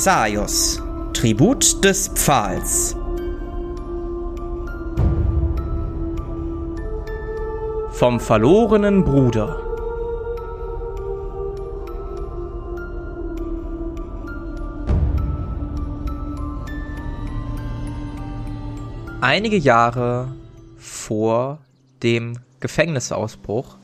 Xaios, 0.00 0.80
Tribut 1.12 1.82
des 1.82 2.06
Pfahls. 2.06 2.94
Vom 7.90 8.20
verlorenen 8.20 9.02
Bruder. 9.02 9.60
Einige 19.20 19.56
Jahre 19.56 20.28
vor 20.78 21.58
dem 22.04 22.38
Gefängnisausbruch, 22.60 23.74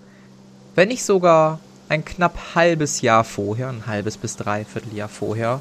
wenn 0.77 0.91
nicht 0.91 1.03
sogar 1.03 1.59
ein 1.89 2.05
knapp 2.05 2.55
halbes 2.55 3.01
Jahr 3.01 3.25
vorher, 3.25 3.69
ein 3.69 3.89
halbes 3.89 4.17
bis 4.17 4.37
dreiviertel 4.37 4.95
Jahr 4.95 5.09
vorher, 5.09 5.61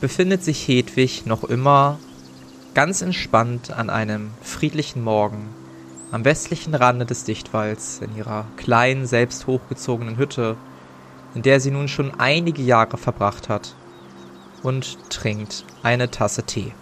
befindet 0.00 0.44
sich 0.44 0.66
Hedwig 0.66 1.26
noch 1.26 1.44
immer 1.44 1.98
ganz 2.74 3.02
entspannt 3.02 3.70
an 3.70 3.90
einem 3.90 4.30
friedlichen 4.42 5.02
Morgen 5.02 5.48
am 6.10 6.24
westlichen 6.24 6.74
Rande 6.74 7.04
des 7.04 7.24
Dichtwalds 7.24 8.00
in 8.02 8.16
ihrer 8.16 8.46
kleinen, 8.56 9.06
selbst 9.06 9.46
hochgezogenen 9.46 10.16
Hütte, 10.16 10.56
in 11.34 11.42
der 11.42 11.60
sie 11.60 11.70
nun 11.70 11.88
schon 11.88 12.18
einige 12.18 12.62
Jahre 12.62 12.96
verbracht 12.96 13.48
hat, 13.48 13.74
und 14.62 15.10
trinkt 15.10 15.64
eine 15.82 16.10
Tasse 16.10 16.42
Tee. 16.42 16.72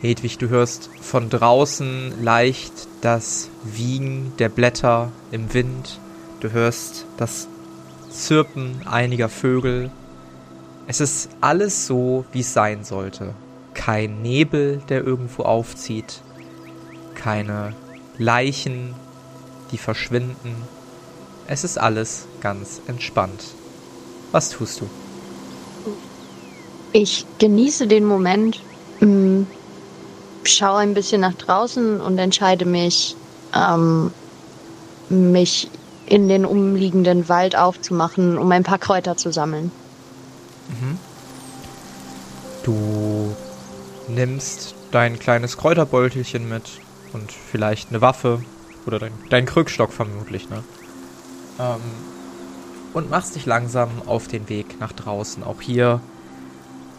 Hedwig, 0.00 0.38
du 0.38 0.48
hörst 0.48 0.90
von 1.00 1.30
draußen 1.30 2.22
leicht 2.22 2.72
das 3.00 3.48
Wiegen 3.62 4.32
der 4.38 4.48
Blätter 4.48 5.12
im 5.30 5.54
Wind. 5.54 6.00
Du 6.40 6.50
hörst 6.50 7.06
das 7.16 7.46
Zirpen 8.10 8.80
einiger 8.84 9.28
Vögel. 9.28 9.90
Es 10.86 11.00
ist 11.00 11.30
alles 11.40 11.86
so, 11.86 12.24
wie 12.32 12.40
es 12.40 12.52
sein 12.52 12.84
sollte. 12.84 13.34
Kein 13.74 14.20
Nebel, 14.22 14.82
der 14.88 15.04
irgendwo 15.04 15.44
aufzieht. 15.44 16.20
Keine 17.14 17.74
Leichen, 18.18 18.94
die 19.70 19.78
verschwinden. 19.78 20.54
Es 21.46 21.64
ist 21.64 21.78
alles 21.78 22.26
ganz 22.40 22.80
entspannt. 22.86 23.42
Was 24.32 24.50
tust 24.50 24.80
du? 24.80 24.88
Ich 26.92 27.24
genieße 27.38 27.86
den 27.86 28.04
Moment, 28.04 28.60
mm, 29.00 29.42
schaue 30.44 30.78
ein 30.78 30.94
bisschen 30.94 31.22
nach 31.22 31.34
draußen 31.34 32.00
und 32.00 32.18
entscheide 32.18 32.66
mich, 32.66 33.16
ähm, 33.54 34.12
mich 35.08 35.70
in 36.06 36.28
den 36.28 36.44
umliegenden 36.44 37.28
Wald 37.28 37.56
aufzumachen, 37.56 38.36
um 38.36 38.50
ein 38.52 38.62
paar 38.62 38.78
Kräuter 38.78 39.16
zu 39.16 39.32
sammeln. 39.32 39.70
Mhm. 40.72 40.98
Du 42.64 43.36
nimmst 44.08 44.74
dein 44.90 45.18
kleines 45.18 45.56
Kräuterbeutelchen 45.56 46.48
mit 46.48 46.80
und 47.12 47.32
vielleicht 47.32 47.90
eine 47.90 48.00
Waffe 48.00 48.42
oder 48.86 48.98
dein, 48.98 49.12
dein 49.30 49.46
Krückstock 49.46 49.92
vermutlich, 49.92 50.48
ne? 50.48 50.62
Ähm, 51.58 51.80
und 52.92 53.10
machst 53.10 53.34
dich 53.36 53.46
langsam 53.46 53.90
auf 54.06 54.28
den 54.28 54.48
Weg 54.48 54.78
nach 54.80 54.92
draußen. 54.92 55.42
Auch 55.42 55.60
hier 55.60 56.00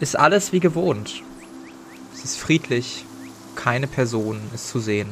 ist 0.00 0.18
alles 0.18 0.52
wie 0.52 0.60
gewohnt. 0.60 1.22
Es 2.12 2.24
ist 2.24 2.36
friedlich, 2.36 3.04
keine 3.54 3.86
Person 3.86 4.40
ist 4.54 4.68
zu 4.68 4.80
sehen. 4.80 5.08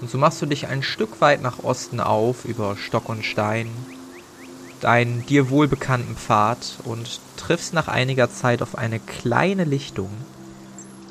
Und 0.00 0.10
so 0.10 0.18
machst 0.18 0.40
du 0.42 0.46
dich 0.46 0.66
ein 0.66 0.82
Stück 0.82 1.20
weit 1.20 1.42
nach 1.42 1.62
Osten 1.64 2.00
auf 2.00 2.44
über 2.44 2.76
Stock 2.76 3.08
und 3.08 3.24
Stein, 3.24 3.68
deinen 4.80 5.24
dir 5.26 5.50
wohlbekannten 5.50 6.16
Pfad 6.16 6.78
und 6.84 7.20
triffst 7.36 7.74
nach 7.74 7.88
einiger 7.88 8.30
Zeit 8.30 8.62
auf 8.62 8.76
eine 8.76 8.98
kleine 8.98 9.64
Lichtung, 9.64 10.10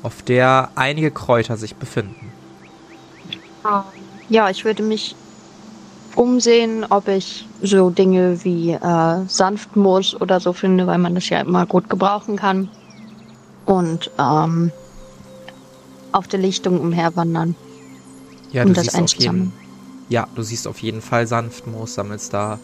auf 0.02 0.22
der 0.22 0.70
einige 0.74 1.10
Kräuter 1.10 1.56
sich 1.56 1.76
befinden. 1.76 2.32
Ja, 4.28 4.50
ich 4.50 4.64
würde 4.64 4.82
mich 4.82 5.16
umsehen, 6.14 6.86
ob 6.88 7.08
ich 7.08 7.46
so 7.62 7.90
Dinge 7.90 8.42
wie 8.44 8.72
äh, 8.72 9.24
Sanftmoos 9.26 10.18
oder 10.20 10.40
so 10.40 10.52
finde, 10.52 10.86
weil 10.86 10.98
man 10.98 11.14
das 11.14 11.28
ja 11.28 11.40
immer 11.40 11.66
gut 11.66 11.90
gebrauchen 11.90 12.36
kann. 12.36 12.68
Und 13.66 14.10
ähm, 14.18 14.70
auf 16.12 16.28
der 16.28 16.38
Lichtung 16.40 16.80
umherwandern. 16.80 17.54
Ja, 18.52 18.62
um 18.62 18.68
du 18.68 18.74
das 18.74 18.84
siehst 18.84 18.98
auf 18.98 19.14
jeden, 19.14 19.52
ja, 20.08 20.26
du 20.34 20.42
siehst 20.42 20.66
auf 20.68 20.78
jeden 20.78 21.02
Fall 21.02 21.26
Sanftmoos, 21.26 21.94
sammelst 21.94 22.32
da 22.32 22.58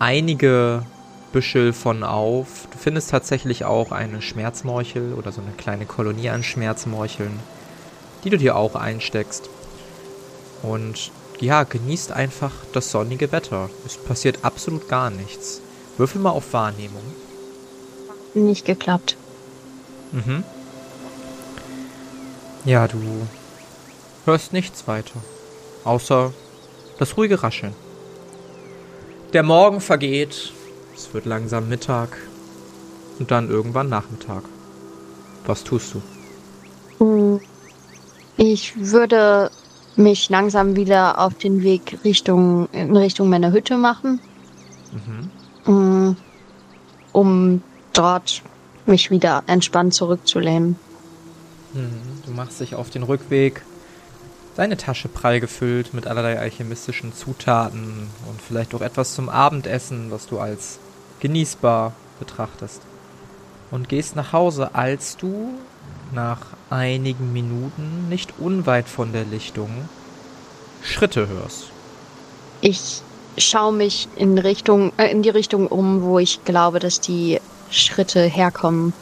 einige 0.00 0.82
Büschel 1.30 1.72
von 1.72 2.02
auf. 2.02 2.66
Du 2.72 2.78
findest 2.78 3.10
tatsächlich 3.10 3.64
auch 3.64 3.92
eine 3.92 4.20
Schmerzmorchel 4.20 5.14
oder 5.14 5.30
so 5.30 5.40
eine 5.40 5.52
kleine 5.52 5.86
Kolonie 5.86 6.30
an 6.30 6.42
Schmerzmorcheln, 6.42 7.38
die 8.24 8.30
du 8.30 8.38
dir 8.38 8.56
auch 8.56 8.74
einsteckst. 8.74 9.48
Und 10.62 11.12
ja, 11.38 11.62
genießt 11.62 12.12
einfach 12.12 12.52
das 12.72 12.90
sonnige 12.90 13.30
Wetter. 13.30 13.70
Es 13.86 13.96
passiert 13.96 14.40
absolut 14.42 14.88
gar 14.88 15.10
nichts. 15.10 15.60
Würfel 15.96 16.20
mal 16.20 16.30
auf 16.30 16.52
Wahrnehmung. 16.52 17.02
Nicht 18.34 18.64
geklappt. 18.64 19.16
Mhm. 20.12 20.44
Ja, 22.64 22.88
du 22.88 22.98
hörst 24.26 24.52
nichts 24.52 24.86
weiter, 24.86 25.18
außer 25.84 26.32
das 26.98 27.16
ruhige 27.16 27.42
Rascheln. 27.42 27.74
Der 29.32 29.44
Morgen 29.44 29.80
vergeht, 29.80 30.52
es 30.96 31.14
wird 31.14 31.24
langsam 31.24 31.68
Mittag 31.68 32.18
und 33.20 33.30
dann 33.30 33.48
irgendwann 33.48 33.88
Nachmittag. 33.88 34.42
Was 35.46 35.62
tust 35.62 35.94
du? 35.94 36.02
Hm. 36.98 37.40
Ich 38.36 38.74
würde 38.76 39.52
mich 39.94 40.28
langsam 40.30 40.74
wieder 40.74 41.20
auf 41.20 41.34
den 41.34 41.62
Weg 41.62 41.98
Richtung, 42.02 42.68
in 42.72 42.96
Richtung 42.96 43.28
meiner 43.28 43.52
Hütte 43.52 43.76
machen, 43.76 44.18
mhm. 44.92 45.30
Hm. 45.64 46.16
um 47.12 47.62
dort 47.92 48.42
mich 48.86 49.12
wieder 49.12 49.44
entspannt 49.46 49.94
zurückzulehnen. 49.94 50.74
Mhm. 51.72 52.22
Du 52.26 52.32
machst 52.32 52.60
dich 52.60 52.74
auf 52.74 52.90
den 52.90 53.04
Rückweg, 53.04 53.62
deine 54.60 54.76
Tasche 54.76 55.08
prall 55.08 55.40
gefüllt 55.40 55.94
mit 55.94 56.06
allerlei 56.06 56.38
alchemistischen 56.38 57.14
Zutaten 57.14 58.08
und 58.28 58.42
vielleicht 58.46 58.74
auch 58.74 58.82
etwas 58.82 59.14
zum 59.14 59.30
Abendessen, 59.30 60.10
was 60.10 60.26
du 60.26 60.38
als 60.38 60.78
genießbar 61.20 61.94
betrachtest. 62.18 62.82
Und 63.70 63.88
gehst 63.88 64.16
nach 64.16 64.34
Hause, 64.34 64.74
als 64.74 65.16
du 65.16 65.54
nach 66.12 66.40
einigen 66.68 67.32
Minuten 67.32 68.10
nicht 68.10 68.34
unweit 68.38 68.86
von 68.86 69.14
der 69.14 69.24
Lichtung 69.24 69.70
Schritte 70.82 71.26
hörst. 71.26 71.70
Ich 72.60 73.00
schaue 73.38 73.72
mich 73.72 74.08
in 74.16 74.36
Richtung 74.36 74.92
äh, 74.98 75.10
in 75.10 75.22
die 75.22 75.30
Richtung 75.30 75.68
um, 75.68 76.02
wo 76.02 76.18
ich 76.18 76.44
glaube, 76.44 76.80
dass 76.80 77.00
die 77.00 77.40
Schritte 77.70 78.20
herkommen. 78.24 78.92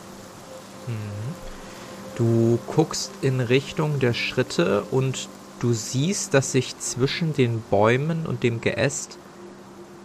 Du 2.14 2.58
guckst 2.66 3.12
in 3.22 3.40
Richtung 3.40 4.00
der 4.00 4.12
Schritte 4.12 4.82
und 4.90 5.28
du 5.60 5.72
siehst, 5.72 6.34
dass 6.34 6.52
sich 6.52 6.78
zwischen 6.78 7.34
den 7.34 7.62
Bäumen 7.62 8.26
und 8.26 8.42
dem 8.42 8.60
Geäst 8.60 9.18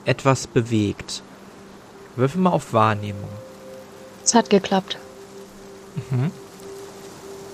etwas 0.05 0.47
bewegt. 0.47 1.23
Würfel 2.15 2.41
mal 2.41 2.51
auf 2.51 2.73
Wahrnehmung. 2.73 3.29
Es 4.23 4.35
hat 4.35 4.49
geklappt. 4.49 4.97
Mhm. 6.09 6.31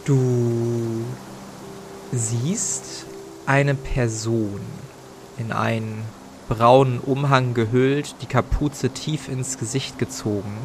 Du 0.06 1.06
siehst 2.12 3.06
eine 3.46 3.76
Person 3.76 4.62
in 5.38 5.52
einen 5.52 6.04
braunen 6.48 7.00
Umhang 7.00 7.54
gehüllt, 7.54 8.16
die 8.22 8.26
Kapuze 8.26 8.90
tief 8.90 9.30
ins 9.30 9.58
Gesicht 9.58 10.00
gezogen 10.00 10.58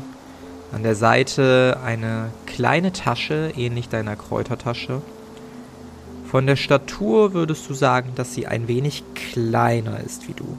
an 0.75 0.82
der 0.82 0.97
Seite 0.97 1.79
eine 1.85 2.32
kleine 2.47 2.93
Tasche, 2.93 3.53
ähnlich 3.56 3.88
deiner 3.88 4.17
Kräutertasche. 4.17 5.03
Von 6.34 6.48
der 6.48 6.56
Statur 6.56 7.32
würdest 7.32 7.70
du 7.70 7.75
sagen, 7.75 8.10
dass 8.16 8.34
sie 8.34 8.48
ein 8.48 8.66
wenig 8.66 9.04
kleiner 9.14 10.00
ist 10.00 10.26
wie 10.26 10.32
du. 10.32 10.58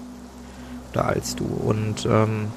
Oder 0.94 1.07
als 1.07 1.36
du. 1.36 1.44
Und 1.44 2.06
ähm, 2.10 2.48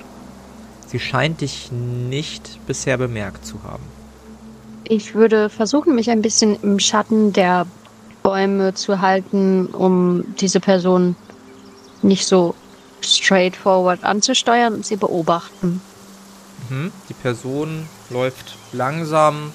sie 0.86 1.00
scheint 1.00 1.40
dich 1.40 1.72
nicht 1.72 2.64
bisher 2.68 2.96
bemerkt 2.96 3.44
zu 3.44 3.64
haben. 3.64 3.82
Ich 4.84 5.16
würde 5.16 5.50
versuchen, 5.50 5.96
mich 5.96 6.10
ein 6.10 6.22
bisschen 6.22 6.62
im 6.62 6.78
Schatten 6.78 7.32
der 7.32 7.66
Bäume 8.22 8.74
zu 8.74 9.00
halten, 9.00 9.66
um 9.66 10.36
diese 10.36 10.60
Person 10.60 11.16
nicht 12.02 12.24
so 12.24 12.54
straightforward 13.00 14.04
anzusteuern 14.04 14.74
und 14.74 14.86
sie 14.86 14.94
beobachten. 14.94 15.80
Mhm. 16.70 16.92
Die 17.08 17.14
Person 17.14 17.88
läuft 18.10 18.56
langsam, 18.70 19.52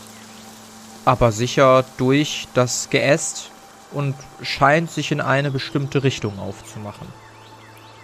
aber 1.05 1.31
sicher 1.31 1.85
durch 1.95 2.49
das 2.53 2.89
Geäst 2.89 3.51
und 3.93 4.15
scheint 4.41 4.91
sich 4.91 5.11
in 5.11 5.21
eine 5.21 5.51
bestimmte 5.51 6.03
Richtung 6.03 6.39
aufzumachen. 6.39 7.07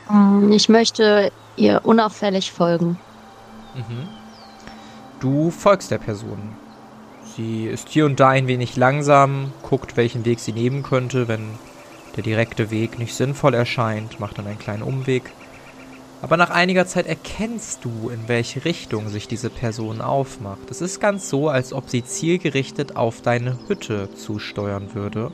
Mm, 0.09 0.51
ich 0.51 0.69
möchte 0.69 1.31
ihr 1.56 1.81
unauffällig 1.83 2.51
folgen. 2.51 2.97
Mhm. 3.75 4.07
du 5.19 5.51
folgst 5.51 5.91
der 5.91 6.00
Person. 6.00 6.39
Sie 7.36 7.65
ist 7.65 7.89
hier 7.89 8.06
und 8.06 8.19
da 8.19 8.30
ein 8.30 8.47
wenig 8.47 8.75
langsam, 8.75 9.53
guckt, 9.62 9.95
welchen 9.95 10.25
Weg 10.25 10.39
sie 10.39 10.51
nehmen 10.51 10.81
könnte, 10.81 11.27
wenn 11.27 11.51
der 12.15 12.24
direkte 12.24 12.71
Weg 12.71 12.97
nicht 12.97 13.13
sinnvoll 13.13 13.53
erscheint, 13.53 14.19
macht 14.19 14.38
dann 14.38 14.47
einen 14.47 14.59
kleinen 14.59 14.81
Umweg. 14.81 15.31
Aber 16.21 16.35
nach 16.35 16.50
einiger 16.50 16.85
Zeit 16.85 17.07
erkennst 17.07 17.85
du, 17.85 18.09
in 18.09 18.27
welche 18.27 18.65
Richtung 18.65 19.07
sich 19.07 19.27
diese 19.27 19.50
Person 19.50 20.01
aufmacht. 20.01 20.69
Es 20.69 20.81
ist 20.81 21.00
ganz 21.00 21.30
so, 21.30 21.47
als 21.47 21.71
ob 21.71 21.89
sie 21.89 22.03
zielgerichtet 22.03 22.97
auf 22.97 23.21
deine 23.21 23.57
Hütte 23.68 24.13
zusteuern 24.15 24.94
würde. 24.94 25.31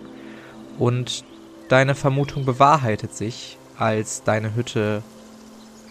Und 0.77 1.23
deine 1.69 1.95
Vermutung 1.95 2.45
bewahrheitet 2.45 3.13
sich, 3.13 3.57
als 3.77 4.23
deine 4.23 4.55
Hütte 4.55 5.03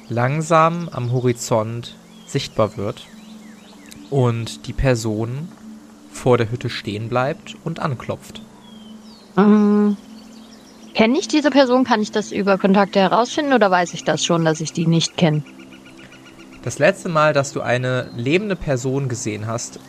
langsam 0.08 0.88
am 0.90 1.12
Horizont 1.12 1.96
sichtbar 2.26 2.76
wird 2.76 3.06
und 4.10 4.66
die 4.66 4.72
Person 4.72 5.48
vor 6.10 6.38
der 6.38 6.50
Hütte 6.50 6.70
stehen 6.70 7.08
bleibt 7.08 7.56
und 7.64 7.80
anklopft. 7.80 8.40
Ähm, 9.36 9.96
Kenne 10.94 11.18
ich 11.18 11.26
diese 11.26 11.50
Person? 11.50 11.82
Kann 11.82 12.00
ich 12.00 12.12
das 12.12 12.30
über 12.30 12.56
Kontakte 12.56 13.00
herausfinden 13.00 13.52
oder 13.52 13.68
weiß 13.68 13.94
ich 13.94 14.04
das 14.04 14.24
schon, 14.24 14.44
dass 14.44 14.60
ich 14.60 14.72
die 14.72 14.86
nicht 14.86 15.16
kenne? 15.16 15.42
Das 16.62 16.78
letzte 16.78 17.08
Mal, 17.08 17.32
dass 17.32 17.52
du 17.52 17.60
eine 17.60 18.10
lebende 18.16 18.54
Person 18.54 19.08
gesehen 19.08 19.46
hast, 19.48 19.80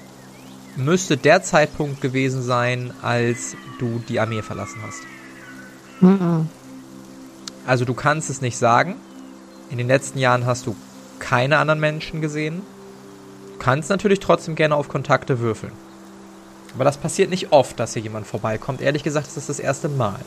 müsste 0.77 1.18
der 1.18 1.44
Zeitpunkt 1.44 2.01
gewesen 2.01 2.42
sein, 2.42 2.94
als 3.01 3.56
du 3.80 4.01
die 4.07 4.19
Armee 4.19 4.42
verlassen 4.42 4.81
hast. 4.86 5.01
Mhm. 6.01 6.50
Also 7.66 7.86
du 7.86 7.94
kannst 7.94 8.30
es 8.30 8.42
nicht 8.42 8.57
sagen. 8.57 8.95
In 9.69 9.77
den 9.77 9.88
letzten 9.88 10.19
Jahren 10.19 10.45
hast 10.45 10.68
du 10.68 10.75
keine 11.19 11.57
anderen 11.57 11.80
Menschen 11.80 12.22
gesehen. 12.22 12.62
Du 13.54 13.60
kannst 13.60 13.89
natürlich 13.89 14.19
trotzdem 14.19 14.56
gerne 14.56 14.75
auf 14.75 14.88
Kontakte 14.88 15.39
würfeln. 15.39 15.74
Aber 16.75 16.83
das 16.83 16.98
passiert 16.98 17.30
nicht 17.30 17.51
oft, 17.51 17.80
dass 17.80 17.94
hier 17.94 18.04
jemand 18.04 18.28
vorbeikommt. 18.28 18.81
Ehrlich 18.81 19.04
gesagt, 19.04 19.28
ist 19.28 19.38
das 19.38 19.48
das 19.48 19.60
erste 19.60 19.88
Mal. 19.88 20.19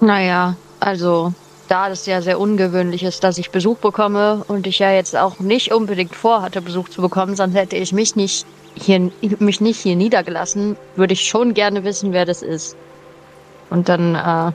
Naja, 0.00 0.56
also 0.78 1.32
da 1.66 1.88
das 1.88 2.06
ja 2.06 2.22
sehr 2.22 2.38
ungewöhnlich 2.38 3.02
ist, 3.02 3.24
dass 3.24 3.38
ich 3.38 3.50
Besuch 3.50 3.78
bekomme 3.78 4.44
und 4.48 4.66
ich 4.66 4.78
ja 4.78 4.92
jetzt 4.92 5.16
auch 5.16 5.40
nicht 5.40 5.72
unbedingt 5.72 6.14
vorhatte, 6.14 6.60
Besuch 6.60 6.88
zu 6.88 7.02
bekommen, 7.02 7.36
sonst 7.36 7.54
hätte 7.54 7.76
ich 7.76 7.92
mich 7.92 8.16
nicht 8.16 8.46
hier, 8.74 9.10
mich 9.38 9.60
nicht 9.60 9.80
hier 9.80 9.96
niedergelassen, 9.96 10.76
würde 10.96 11.14
ich 11.14 11.26
schon 11.26 11.54
gerne 11.54 11.84
wissen, 11.84 12.12
wer 12.12 12.24
das 12.24 12.42
ist. 12.42 12.76
Und 13.70 13.88
dann 13.88 14.14
äh, 14.14 14.52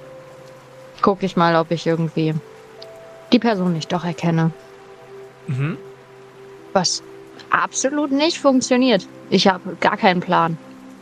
gucke 1.02 1.26
ich 1.26 1.36
mal, 1.36 1.56
ob 1.56 1.72
ich 1.72 1.88
irgendwie 1.88 2.34
die 3.32 3.40
Person 3.40 3.74
nicht 3.74 3.92
doch 3.92 4.06
erkenne. 4.06 4.52
Mhm. 5.48 5.78
Was 6.74 7.04
absolut 7.50 8.12
nicht 8.12 8.38
funktioniert. 8.38 9.08
Ich 9.30 9.48
habe 9.48 9.76
gar 9.80 9.98
keinen 9.98 10.22
Plan. 10.22 10.58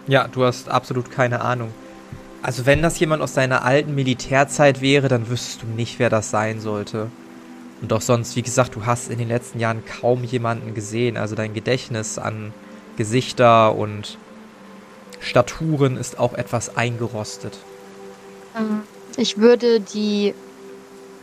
Ja, 0.07 0.27
du 0.27 0.43
hast 0.43 0.69
absolut 0.69 1.11
keine 1.11 1.41
Ahnung. 1.41 1.71
Also 2.41 2.65
wenn 2.65 2.81
das 2.81 2.99
jemand 2.99 3.21
aus 3.21 3.33
deiner 3.33 3.63
alten 3.63 3.95
Militärzeit 3.95 4.81
wäre, 4.81 5.07
dann 5.07 5.29
wüsstest 5.29 5.63
du 5.63 5.67
nicht, 5.67 5.99
wer 5.99 6.09
das 6.09 6.31
sein 6.31 6.61
sollte. 6.61 7.07
Und 7.81 7.93
auch 7.93 8.01
sonst, 8.01 8.35
wie 8.35 8.41
gesagt, 8.41 8.75
du 8.75 8.85
hast 8.85 9.09
in 9.09 9.17
den 9.17 9.27
letzten 9.27 9.59
Jahren 9.59 9.83
kaum 9.85 10.23
jemanden 10.23 10.73
gesehen. 10.73 11.17
Also 11.17 11.35
dein 11.35 11.53
Gedächtnis 11.53 12.17
an 12.17 12.53
Gesichter 12.97 13.75
und 13.75 14.17
Staturen 15.21 15.97
ist 15.97 16.19
auch 16.19 16.33
etwas 16.33 16.75
eingerostet. 16.77 17.57
Ähm, 18.57 18.81
ich 19.17 19.37
würde 19.37 19.79
die 19.79 20.33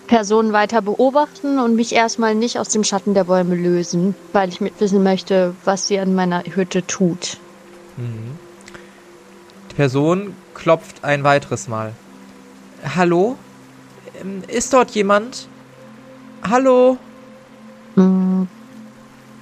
Person 0.06 0.52
weiter 0.52 0.82
beobachten 0.82 1.58
und 1.58 1.74
mich 1.74 1.94
erstmal 1.94 2.34
nicht 2.34 2.58
aus 2.58 2.68
dem 2.68 2.84
Schatten 2.84 3.14
der 3.14 3.24
Bäume 3.24 3.54
lösen, 3.56 4.14
weil 4.32 4.48
ich 4.48 4.60
mitwissen 4.60 5.02
möchte, 5.02 5.54
was 5.64 5.88
sie 5.88 5.98
an 5.98 6.14
meiner 6.14 6.44
Hütte 6.44 6.86
tut. 6.86 7.38
Mhm. 7.96 8.45
Person 9.76 10.34
klopft 10.54 11.04
ein 11.04 11.22
weiteres 11.22 11.68
Mal. 11.68 11.92
Hallo? 12.96 13.36
Ähm, 14.20 14.42
ist 14.48 14.72
dort 14.72 14.90
jemand? 14.92 15.48
Hallo? 16.48 16.96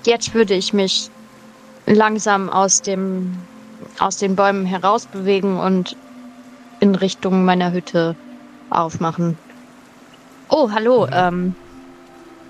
Jetzt 0.04 0.34
würde 0.34 0.54
ich 0.54 0.72
mich 0.72 1.10
langsam 1.86 2.50
aus 2.50 2.82
dem 2.82 3.36
aus 3.98 4.16
den 4.16 4.34
Bäumen 4.34 4.66
herausbewegen 4.66 5.58
und 5.58 5.96
in 6.81 6.94
Richtung 6.94 7.44
meiner 7.44 7.72
Hütte 7.72 8.16
aufmachen. 8.70 9.38
Oh, 10.48 10.70
hallo. 10.70 11.06
Ähm, 11.12 11.54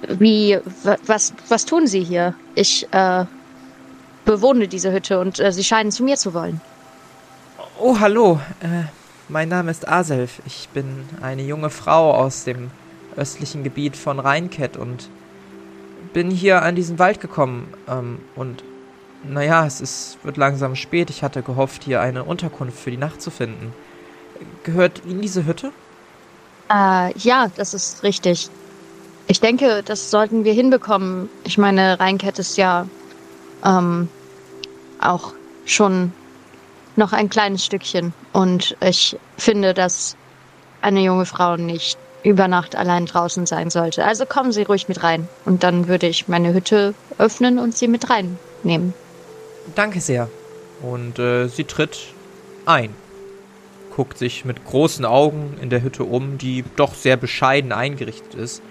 wie 0.09 0.59
was 1.05 1.35
was 1.49 1.65
tun 1.65 1.87
Sie 1.87 2.03
hier? 2.03 2.35
Ich 2.55 2.87
äh, 2.93 3.25
bewohne 4.25 4.69
diese 4.69 4.91
Hütte 4.93 5.21
und 5.21 5.39
äh, 5.39 5.53
Sie 5.53 5.65
scheinen 5.65 5.91
zu 5.91 6.03
mir 6.03 6.17
zu 6.17 6.33
wollen. 6.33 6.61
Oh, 7.77 7.99
hallo. 7.99 8.41
Äh, 8.61 8.85
mein 9.29 9.49
Name 9.49 9.73
ist 9.73 9.89
Aself. 9.89 10.41
Ich 10.47 10.69
bin 10.69 11.09
eine 11.21 11.43
junge 11.43 11.71
Frau 11.71 12.15
aus 12.15 12.45
dem 12.45 12.71
östlichen 13.17 13.65
Gebiet 13.65 13.97
von 13.97 14.21
Rheinkett 14.21 14.77
und 14.77 15.09
bin 16.13 16.31
hier 16.31 16.63
an 16.63 16.77
diesen 16.77 17.01
Wald 17.01 17.21
gekommen. 17.21 17.75
Ähm, 17.89 18.21
und 18.37 18.63
naja, 19.25 19.67
es 19.67 19.81
ist, 19.81 20.19
wird 20.23 20.37
langsam 20.37 20.77
spät. 20.77 21.11
Ich 21.11 21.25
hatte 21.25 21.43
gehofft, 21.43 21.83
hier 21.83 22.01
eine 22.01 22.23
Unterkunft 22.23 22.79
für 22.79 22.93
die 22.93 22.97
Nacht 22.97 23.21
zu 23.21 23.33
finden. 23.33 23.75
Gehört 24.63 25.03
Ihnen 25.05 25.21
diese 25.21 25.45
Hütte? 25.45 25.73
Äh, 26.71 27.19
ja, 27.19 27.51
das 27.57 27.75
ist 27.75 28.05
richtig. 28.05 28.51
Ich 29.27 29.41
denke, 29.41 29.83
das 29.83 30.13
sollten 30.13 30.45
wir 30.45 30.53
hinbekommen. 30.53 31.29
Ich 31.43 31.59
meine, 31.59 31.99
Rheinkett 31.99 32.39
ist 32.39 32.57
ja 32.57 32.87
ähm, 33.65 34.09
auch 35.01 35.33
schon 35.67 36.13
noch 36.97 37.13
ein 37.13 37.29
kleines 37.29 37.65
Stückchen. 37.65 38.13
Und 38.33 38.77
ich 38.81 39.17
finde, 39.37 39.75
dass 39.75 40.17
eine 40.81 41.01
junge 41.01 41.27
Frau 41.27 41.57
nicht 41.57 41.99
über 42.23 42.49
Nacht 42.49 42.75
allein 42.75 43.07
draußen 43.07 43.47
sein 43.47 43.71
sollte. 43.71 44.05
Also 44.05 44.27
kommen 44.27 44.53
Sie 44.53 44.63
ruhig 44.63 44.89
mit 44.89 45.03
rein. 45.03 45.29
Und 45.45 45.63
dann 45.63 45.89
würde 45.89 46.07
ich 46.07 46.27
meine 46.27 46.55
Hütte 46.55 46.95
öffnen 47.19 47.59
und 47.59 47.77
Sie 47.77 47.87
mit 47.89 48.09
reinnehmen. 48.09 48.95
Danke 49.75 50.01
sehr. 50.01 50.29
Und 50.83 51.19
äh, 51.19 51.49
sie 51.49 51.65
tritt 51.65 51.99
ein. 52.67 52.91
Guckt 53.95 54.19
sich 54.19 54.45
mit 54.45 54.65
großen 54.65 55.05
Augen 55.05 55.57
in 55.61 55.71
der 55.71 55.83
Hütte 55.83 56.05
um, 56.05 56.39
die 56.39 56.65
doch 56.77 56.95
sehr 56.95 57.17
bescheiden 57.17 57.73
eingerichtet 57.73 58.35
ist. 58.35 58.63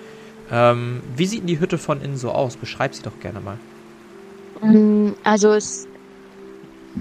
Ähm, 0.51 1.01
wie 1.15 1.25
sieht 1.25 1.41
denn 1.41 1.47
die 1.47 1.59
Hütte 1.59 1.77
von 1.77 2.01
innen 2.01 2.17
so 2.17 2.31
aus? 2.31 2.57
Beschreib 2.57 2.93
sie 2.93 3.03
doch 3.03 3.19
gerne 3.21 3.39
mal. 3.39 3.57
Mm, 4.61 5.13
also 5.23 5.53
es 5.53 5.87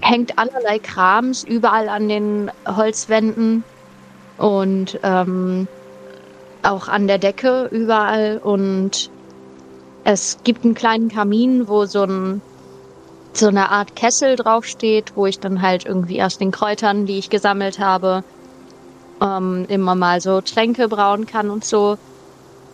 hängt 0.00 0.38
allerlei 0.38 0.78
Krams 0.78 1.44
überall 1.44 1.88
an 1.88 2.08
den 2.08 2.50
Holzwänden 2.66 3.64
und 4.38 4.98
ähm, 5.02 5.68
auch 6.62 6.88
an 6.88 7.06
der 7.06 7.18
Decke 7.18 7.68
überall. 7.70 8.40
Und 8.42 9.10
es 10.04 10.38
gibt 10.44 10.64
einen 10.64 10.74
kleinen 10.74 11.08
Kamin, 11.08 11.68
wo 11.68 11.84
so, 11.84 12.04
ein, 12.04 12.40
so 13.32 13.48
eine 13.48 13.70
Art 13.70 13.94
Kessel 13.96 14.36
draufsteht, 14.36 15.12
wo 15.14 15.26
ich 15.26 15.38
dann 15.38 15.62
halt 15.62 15.84
irgendwie 15.86 16.22
aus 16.22 16.38
den 16.38 16.50
Kräutern, 16.50 17.06
die 17.06 17.18
ich 17.18 17.30
gesammelt 17.30 17.78
habe, 17.78 18.24
ähm, 19.20 19.66
immer 19.68 19.94
mal 19.94 20.20
so 20.20 20.40
Tränke 20.40 20.88
brauen 20.88 21.26
kann 21.26 21.50
und 21.50 21.64
so. 21.64 21.98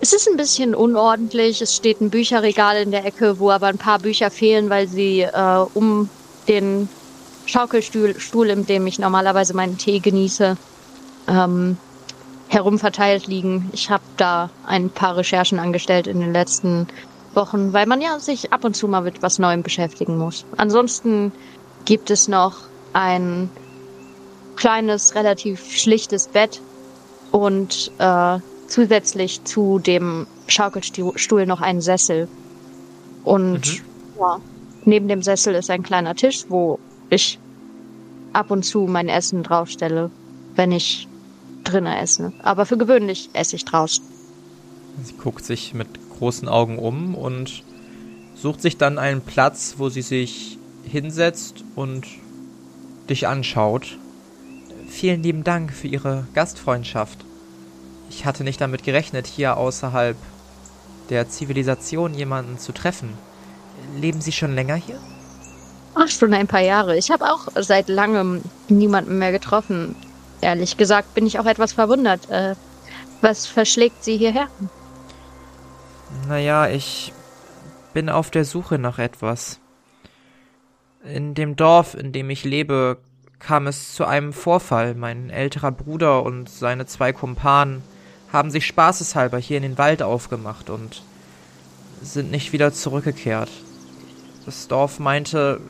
Es 0.00 0.12
ist 0.12 0.28
ein 0.28 0.36
bisschen 0.36 0.76
unordentlich. 0.76 1.60
Es 1.60 1.74
steht 1.74 2.00
ein 2.00 2.10
Bücherregal 2.10 2.76
in 2.76 2.92
der 2.92 3.04
Ecke, 3.04 3.40
wo 3.40 3.50
aber 3.50 3.66
ein 3.66 3.78
paar 3.78 3.98
Bücher 3.98 4.30
fehlen, 4.30 4.70
weil 4.70 4.86
sie 4.86 5.22
äh, 5.22 5.66
um 5.74 6.08
den 6.46 6.88
Schaukelstuhl, 7.48 8.20
Stuhl, 8.20 8.50
in 8.50 8.66
dem 8.66 8.86
ich 8.86 8.98
normalerweise 8.98 9.54
meinen 9.54 9.78
Tee 9.78 10.00
genieße, 10.00 10.56
ähm, 11.28 11.78
herumverteilt 12.48 13.26
liegen. 13.26 13.70
Ich 13.72 13.90
habe 13.90 14.04
da 14.18 14.50
ein 14.66 14.90
paar 14.90 15.16
Recherchen 15.16 15.58
angestellt 15.58 16.06
in 16.06 16.20
den 16.20 16.32
letzten 16.32 16.86
Wochen, 17.34 17.72
weil 17.72 17.86
man 17.86 18.02
ja 18.02 18.18
sich 18.18 18.52
ab 18.52 18.64
und 18.64 18.74
zu 18.76 18.86
mal 18.86 19.00
mit 19.00 19.22
was 19.22 19.38
Neuem 19.38 19.62
beschäftigen 19.62 20.18
muss. 20.18 20.44
Ansonsten 20.58 21.32
gibt 21.86 22.10
es 22.10 22.28
noch 22.28 22.56
ein 22.92 23.48
kleines, 24.56 25.14
relativ 25.14 25.70
schlichtes 25.70 26.28
Bett 26.28 26.60
und 27.30 27.92
äh, 27.98 28.38
zusätzlich 28.66 29.44
zu 29.44 29.78
dem 29.78 30.26
Schaukelstuhl 30.48 31.46
noch 31.46 31.62
einen 31.62 31.80
Sessel. 31.80 32.28
Und 33.24 33.66
mhm. 33.66 34.20
ja, 34.20 34.40
neben 34.84 35.08
dem 35.08 35.22
Sessel 35.22 35.54
ist 35.54 35.70
ein 35.70 35.82
kleiner 35.82 36.14
Tisch, 36.14 36.44
wo 36.48 36.78
ich 37.10 37.38
ab 38.32 38.50
und 38.50 38.64
zu 38.64 38.86
mein 38.86 39.08
Essen 39.08 39.42
draufstelle, 39.42 40.10
wenn 40.54 40.72
ich 40.72 41.08
drinnen 41.64 41.92
esse. 41.92 42.32
Aber 42.42 42.66
für 42.66 42.76
gewöhnlich 42.76 43.30
esse 43.32 43.56
ich 43.56 43.64
draußen. 43.64 44.04
Sie 45.02 45.14
guckt 45.14 45.44
sich 45.44 45.74
mit 45.74 45.88
großen 46.18 46.48
Augen 46.48 46.78
um 46.78 47.14
und 47.14 47.62
sucht 48.34 48.62
sich 48.62 48.76
dann 48.76 48.98
einen 48.98 49.20
Platz, 49.20 49.74
wo 49.78 49.88
sie 49.88 50.02
sich 50.02 50.58
hinsetzt 50.84 51.64
und 51.76 52.06
dich 53.08 53.26
anschaut. 53.26 53.98
Vielen 54.88 55.22
lieben 55.22 55.44
Dank 55.44 55.72
für 55.72 55.86
Ihre 55.86 56.26
Gastfreundschaft. 56.34 57.24
Ich 58.10 58.24
hatte 58.24 58.42
nicht 58.42 58.60
damit 58.60 58.84
gerechnet, 58.84 59.26
hier 59.26 59.56
außerhalb 59.56 60.16
der 61.10 61.28
Zivilisation 61.28 62.14
jemanden 62.14 62.58
zu 62.58 62.72
treffen. 62.72 63.10
Leben 63.96 64.20
Sie 64.20 64.32
schon 64.32 64.54
länger 64.54 64.74
hier? 64.74 64.98
Ach, 66.00 66.08
schon 66.08 66.32
ein 66.32 66.46
paar 66.46 66.60
Jahre. 66.60 66.96
Ich 66.96 67.10
habe 67.10 67.24
auch 67.24 67.48
seit 67.56 67.88
langem 67.88 68.42
niemanden 68.68 69.18
mehr 69.18 69.32
getroffen. 69.32 69.96
Ehrlich 70.40 70.76
gesagt 70.76 71.14
bin 71.14 71.26
ich 71.26 71.40
auch 71.40 71.46
etwas 71.46 71.72
verwundert. 71.72 72.30
Äh, 72.30 72.54
was 73.20 73.48
verschlägt 73.48 74.04
Sie 74.04 74.16
hierher? 74.16 74.46
Naja, 76.28 76.68
ich 76.68 77.12
bin 77.94 78.08
auf 78.08 78.30
der 78.30 78.44
Suche 78.44 78.78
nach 78.78 79.00
etwas. 79.00 79.58
In 81.02 81.34
dem 81.34 81.56
Dorf, 81.56 81.94
in 81.94 82.12
dem 82.12 82.30
ich 82.30 82.44
lebe, 82.44 82.98
kam 83.40 83.66
es 83.66 83.94
zu 83.94 84.04
einem 84.04 84.32
Vorfall. 84.32 84.94
Mein 84.94 85.30
älterer 85.30 85.72
Bruder 85.72 86.22
und 86.22 86.48
seine 86.48 86.86
zwei 86.86 87.12
Kumpanen 87.12 87.82
haben 88.32 88.52
sich 88.52 88.66
spaßeshalber 88.66 89.38
hier 89.38 89.56
in 89.56 89.64
den 89.64 89.78
Wald 89.78 90.02
aufgemacht 90.02 90.70
und 90.70 91.02
sind 92.02 92.30
nicht 92.30 92.52
wieder 92.52 92.72
zurückgekehrt. 92.72 93.50
Das 94.46 94.68
Dorf 94.68 95.00
meinte, 95.00 95.60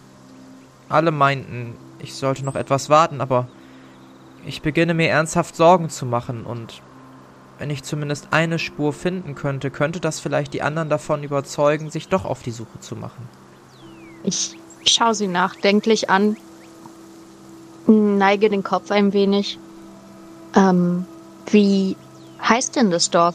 alle 0.88 1.10
meinten, 1.10 1.74
ich 2.00 2.14
sollte 2.14 2.44
noch 2.44 2.56
etwas 2.56 2.88
warten, 2.88 3.20
aber 3.20 3.48
ich 4.46 4.62
beginne 4.62 4.94
mir 4.94 5.08
ernsthaft 5.08 5.56
Sorgen 5.56 5.90
zu 5.90 6.06
machen 6.06 6.44
und 6.44 6.82
wenn 7.58 7.70
ich 7.70 7.82
zumindest 7.82 8.28
eine 8.30 8.58
Spur 8.58 8.92
finden 8.92 9.34
könnte, 9.34 9.70
könnte 9.70 10.00
das 10.00 10.20
vielleicht 10.20 10.54
die 10.54 10.62
anderen 10.62 10.88
davon 10.88 11.24
überzeugen, 11.24 11.90
sich 11.90 12.08
doch 12.08 12.24
auf 12.24 12.42
die 12.42 12.52
Suche 12.52 12.78
zu 12.80 12.94
machen. 12.94 13.28
Ich 14.22 14.56
schaue 14.86 15.14
sie 15.14 15.26
nachdenklich 15.26 16.08
an, 16.08 16.36
neige 17.86 18.48
den 18.48 18.62
Kopf 18.62 18.90
ein 18.90 19.12
wenig. 19.12 19.58
Ähm, 20.54 21.04
wie 21.50 21.96
heißt 22.40 22.76
denn 22.76 22.90
das 22.90 23.10
Dorf? 23.10 23.34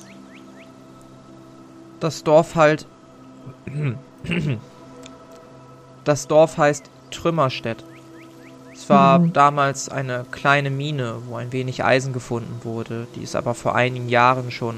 Das 1.99 2.23
Dorf 2.23 2.55
halt. 2.55 2.87
Das 6.05 6.27
Dorf 6.27 6.57
heißt 6.57 6.89
Trümmerstedt. 7.13 7.83
Es 8.73 8.89
war 8.89 9.19
mhm. 9.19 9.33
damals 9.33 9.87
eine 9.89 10.25
kleine 10.31 10.69
Mine, 10.69 11.15
wo 11.27 11.35
ein 11.35 11.51
wenig 11.51 11.83
Eisen 11.83 12.11
gefunden 12.11 12.61
wurde. 12.63 13.07
Die 13.15 13.21
ist 13.21 13.35
aber 13.35 13.53
vor 13.53 13.75
einigen 13.75 14.09
Jahren 14.09 14.51
schon. 14.51 14.75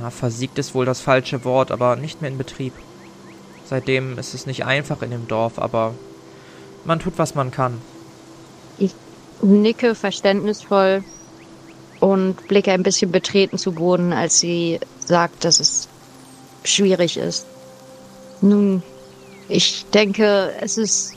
Na, 0.00 0.10
versiegt 0.10 0.58
ist 0.58 0.74
wohl 0.74 0.86
das 0.86 1.00
falsche 1.00 1.44
Wort, 1.44 1.70
aber 1.70 1.96
nicht 1.96 2.20
mehr 2.20 2.30
in 2.30 2.38
Betrieb. 2.38 2.72
Seitdem 3.64 4.18
ist 4.18 4.34
es 4.34 4.46
nicht 4.46 4.64
einfach 4.64 5.02
in 5.02 5.10
dem 5.10 5.28
Dorf, 5.28 5.58
aber 5.58 5.94
man 6.84 6.98
tut, 6.98 7.14
was 7.18 7.34
man 7.34 7.50
kann. 7.50 7.80
Ich 8.78 8.94
nicke 9.42 9.94
verständnisvoll 9.94 11.04
und 12.00 12.48
blicke 12.48 12.72
ein 12.72 12.82
bisschen 12.82 13.12
betreten 13.12 13.58
zu 13.58 13.72
Boden, 13.72 14.12
als 14.12 14.40
sie 14.40 14.80
sagt, 14.98 15.44
dass 15.44 15.60
es 15.60 15.88
schwierig 16.64 17.16
ist. 17.16 17.46
Nun, 18.40 18.82
ich 19.50 19.84
denke, 19.92 20.52
es 20.60 20.78
ist 20.78 21.14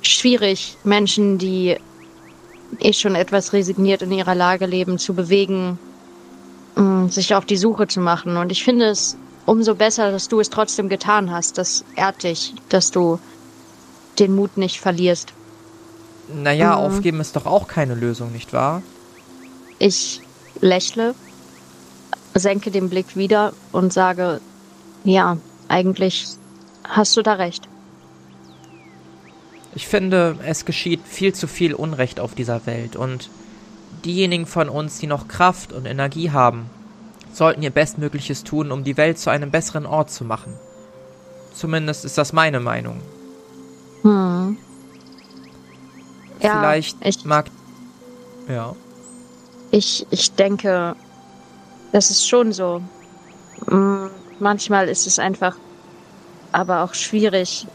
schwierig, 0.00 0.76
Menschen, 0.84 1.38
die 1.38 1.76
eh 2.78 2.92
schon 2.92 3.14
etwas 3.14 3.52
resigniert 3.52 4.02
in 4.02 4.12
ihrer 4.12 4.34
Lage 4.34 4.66
leben, 4.66 4.98
zu 4.98 5.14
bewegen, 5.14 5.78
mm, 6.76 7.08
sich 7.08 7.34
auf 7.34 7.44
die 7.44 7.56
Suche 7.56 7.88
zu 7.88 8.00
machen. 8.00 8.36
Und 8.36 8.52
ich 8.52 8.64
finde 8.64 8.86
es 8.86 9.16
umso 9.44 9.74
besser, 9.74 10.12
dass 10.12 10.28
du 10.28 10.40
es 10.40 10.50
trotzdem 10.50 10.88
getan 10.88 11.30
hast. 11.30 11.58
Das 11.58 11.84
ehrt 11.96 12.22
dich, 12.22 12.54
dass 12.68 12.90
du 12.90 13.18
den 14.18 14.34
Mut 14.34 14.56
nicht 14.56 14.80
verlierst. 14.80 15.32
Naja, 16.32 16.76
mhm. 16.76 16.84
aufgeben 16.84 17.20
ist 17.20 17.36
doch 17.36 17.46
auch 17.46 17.66
keine 17.66 17.94
Lösung, 17.94 18.32
nicht 18.32 18.52
wahr? 18.52 18.82
Ich 19.78 20.20
lächle, 20.60 21.14
senke 22.34 22.70
den 22.70 22.88
Blick 22.88 23.16
wieder 23.16 23.52
und 23.72 23.92
sage, 23.92 24.40
ja, 25.04 25.36
eigentlich 25.68 26.28
hast 26.84 27.16
du 27.16 27.22
da 27.22 27.34
recht. 27.34 27.68
Ich 29.74 29.86
finde, 29.86 30.36
es 30.44 30.64
geschieht 30.64 31.00
viel 31.04 31.34
zu 31.34 31.46
viel 31.46 31.74
Unrecht 31.74 32.20
auf 32.20 32.34
dieser 32.34 32.66
Welt 32.66 32.94
und 32.94 33.30
diejenigen 34.04 34.46
von 34.46 34.68
uns, 34.68 34.98
die 34.98 35.06
noch 35.06 35.28
Kraft 35.28 35.72
und 35.72 35.86
Energie 35.86 36.30
haben, 36.30 36.68
sollten 37.32 37.62
ihr 37.62 37.70
Bestmögliches 37.70 38.44
tun, 38.44 38.70
um 38.70 38.84
die 38.84 38.96
Welt 38.96 39.18
zu 39.18 39.30
einem 39.30 39.50
besseren 39.50 39.86
Ort 39.86 40.10
zu 40.10 40.24
machen. 40.24 40.58
Zumindest 41.54 42.04
ist 42.04 42.18
das 42.18 42.32
meine 42.32 42.60
Meinung. 42.60 43.00
Hm. 44.02 44.58
Ja, 46.40 46.58
Vielleicht 46.58 46.96
ich, 47.02 47.24
mag. 47.24 47.46
Ja. 48.48 48.74
Ich, 49.70 50.06
ich 50.10 50.32
denke, 50.32 50.96
das 51.92 52.10
ist 52.10 52.28
schon 52.28 52.52
so. 52.52 52.82
Hm, 53.68 54.10
manchmal 54.40 54.88
ist 54.88 55.06
es 55.06 55.18
einfach 55.18 55.56
aber 56.52 56.82
auch 56.82 56.94
schwierig, 56.94 57.66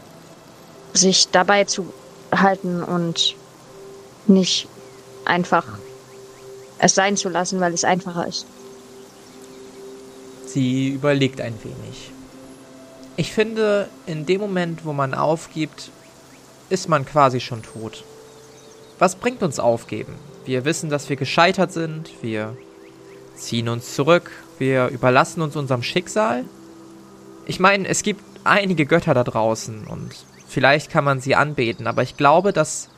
sich 0.94 1.28
dabei 1.28 1.64
zu 1.64 1.92
halten 2.32 2.82
und 2.82 3.36
nicht 4.26 4.68
einfach 5.24 5.64
es 6.78 6.94
sein 6.94 7.16
zu 7.16 7.28
lassen, 7.28 7.60
weil 7.60 7.74
es 7.74 7.84
einfacher 7.84 8.26
ist. 8.26 8.46
Sie 10.46 10.88
überlegt 10.88 11.40
ein 11.40 11.54
wenig. 11.62 12.10
Ich 13.16 13.32
finde, 13.32 13.88
in 14.06 14.26
dem 14.26 14.40
Moment, 14.40 14.84
wo 14.84 14.92
man 14.92 15.12
aufgibt, 15.12 15.90
ist 16.70 16.88
man 16.88 17.04
quasi 17.04 17.40
schon 17.40 17.62
tot. 17.62 18.04
Was 18.98 19.16
bringt 19.16 19.42
uns 19.42 19.58
aufgeben? 19.58 20.14
Wir 20.44 20.64
wissen, 20.64 20.88
dass 20.88 21.08
wir 21.08 21.16
gescheitert 21.16 21.72
sind, 21.72 22.10
wir 22.22 22.56
ziehen 23.34 23.68
uns 23.68 23.94
zurück, 23.94 24.30
wir 24.58 24.88
überlassen 24.88 25.42
uns 25.42 25.56
unserem 25.56 25.82
Schicksal. 25.82 26.44
Ich 27.46 27.60
meine, 27.60 27.86
es 27.88 28.02
gibt 28.02 28.27
einige 28.48 28.86
Götter 28.86 29.14
da 29.14 29.24
draußen 29.24 29.86
und 29.86 30.14
vielleicht 30.46 30.90
kann 30.90 31.04
man 31.04 31.20
sie 31.20 31.34
anbeten, 31.34 31.86
aber 31.86 32.02
ich 32.02 32.16
glaube, 32.16 32.52
dass 32.52 32.88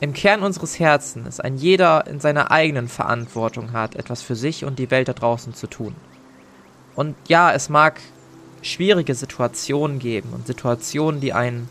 im 0.00 0.12
Kern 0.12 0.42
unseres 0.42 0.78
Herzens 0.78 1.40
ein 1.40 1.56
jeder 1.56 2.06
in 2.06 2.20
seiner 2.20 2.50
eigenen 2.50 2.88
Verantwortung 2.88 3.72
hat, 3.72 3.94
etwas 3.94 4.22
für 4.22 4.36
sich 4.36 4.64
und 4.64 4.78
die 4.78 4.90
Welt 4.90 5.08
da 5.08 5.14
draußen 5.14 5.54
zu 5.54 5.66
tun. 5.66 5.94
Und 6.94 7.16
ja, 7.28 7.52
es 7.52 7.68
mag 7.68 8.00
schwierige 8.62 9.14
Situationen 9.14 9.98
geben 9.98 10.30
und 10.32 10.46
Situationen, 10.46 11.20
die 11.20 11.32
einen 11.32 11.68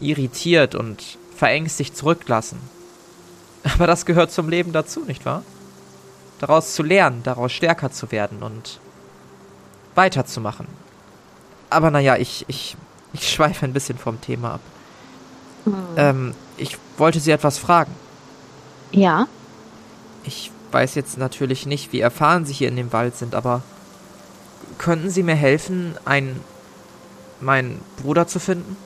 irritiert 0.00 0.74
und 0.74 1.18
verängstigt 1.34 1.96
zurücklassen. 1.96 2.58
Aber 3.74 3.86
das 3.86 4.06
gehört 4.06 4.30
zum 4.30 4.48
Leben 4.48 4.72
dazu, 4.72 5.00
nicht 5.00 5.24
wahr? 5.24 5.42
Daraus 6.38 6.74
zu 6.74 6.82
lernen, 6.82 7.22
daraus 7.24 7.52
stärker 7.52 7.90
zu 7.90 8.10
werden 8.10 8.42
und 8.42 8.80
weiterzumachen. 9.94 10.66
Aber 11.74 11.90
naja, 11.90 12.16
ich, 12.16 12.44
ich, 12.48 12.76
ich 13.12 13.30
schweife 13.30 13.64
ein 13.64 13.72
bisschen 13.72 13.98
vom 13.98 14.20
Thema 14.20 14.54
ab. 14.54 14.60
Hm. 15.64 15.74
Ähm, 15.96 16.34
ich 16.56 16.78
wollte 16.96 17.20
Sie 17.20 17.30
etwas 17.30 17.58
fragen. 17.58 17.92
Ja? 18.92 19.26
Ich 20.24 20.50
weiß 20.72 20.94
jetzt 20.94 21.18
natürlich 21.18 21.66
nicht, 21.66 21.92
wie 21.92 22.00
erfahren 22.00 22.44
Sie 22.46 22.52
hier 22.52 22.68
in 22.68 22.76
dem 22.76 22.92
Wald 22.92 23.16
sind, 23.16 23.34
aber 23.34 23.62
könnten 24.78 25.10
Sie 25.10 25.22
mir 25.22 25.34
helfen, 25.34 25.96
einen 26.04 26.40
meinen 27.40 27.80
Bruder 28.02 28.26
zu 28.26 28.38
finden? 28.40 28.76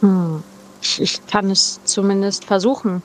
Hm. 0.00 0.42
Ich, 0.80 1.00
ich 1.00 1.26
kann 1.26 1.50
es 1.50 1.80
zumindest 1.84 2.44
versuchen. 2.44 3.02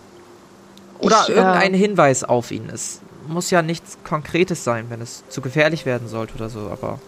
Oder 1.00 1.24
ich, 1.24 1.30
irgendein 1.30 1.74
äh, 1.74 1.78
Hinweis 1.78 2.24
auf 2.24 2.52
ihn. 2.52 2.70
Es 2.74 3.02
muss 3.28 3.52
ja 3.52 3.62
nichts 3.62 3.98
Konkretes 4.04 4.64
sein, 4.64 4.88
wenn 4.90 5.02
es 5.02 5.24
zu 5.30 5.42
gefährlich 5.42 5.86
werden 5.86 6.08
sollte 6.08 6.36
oder 6.36 6.50
so, 6.50 6.70
aber. 6.72 7.00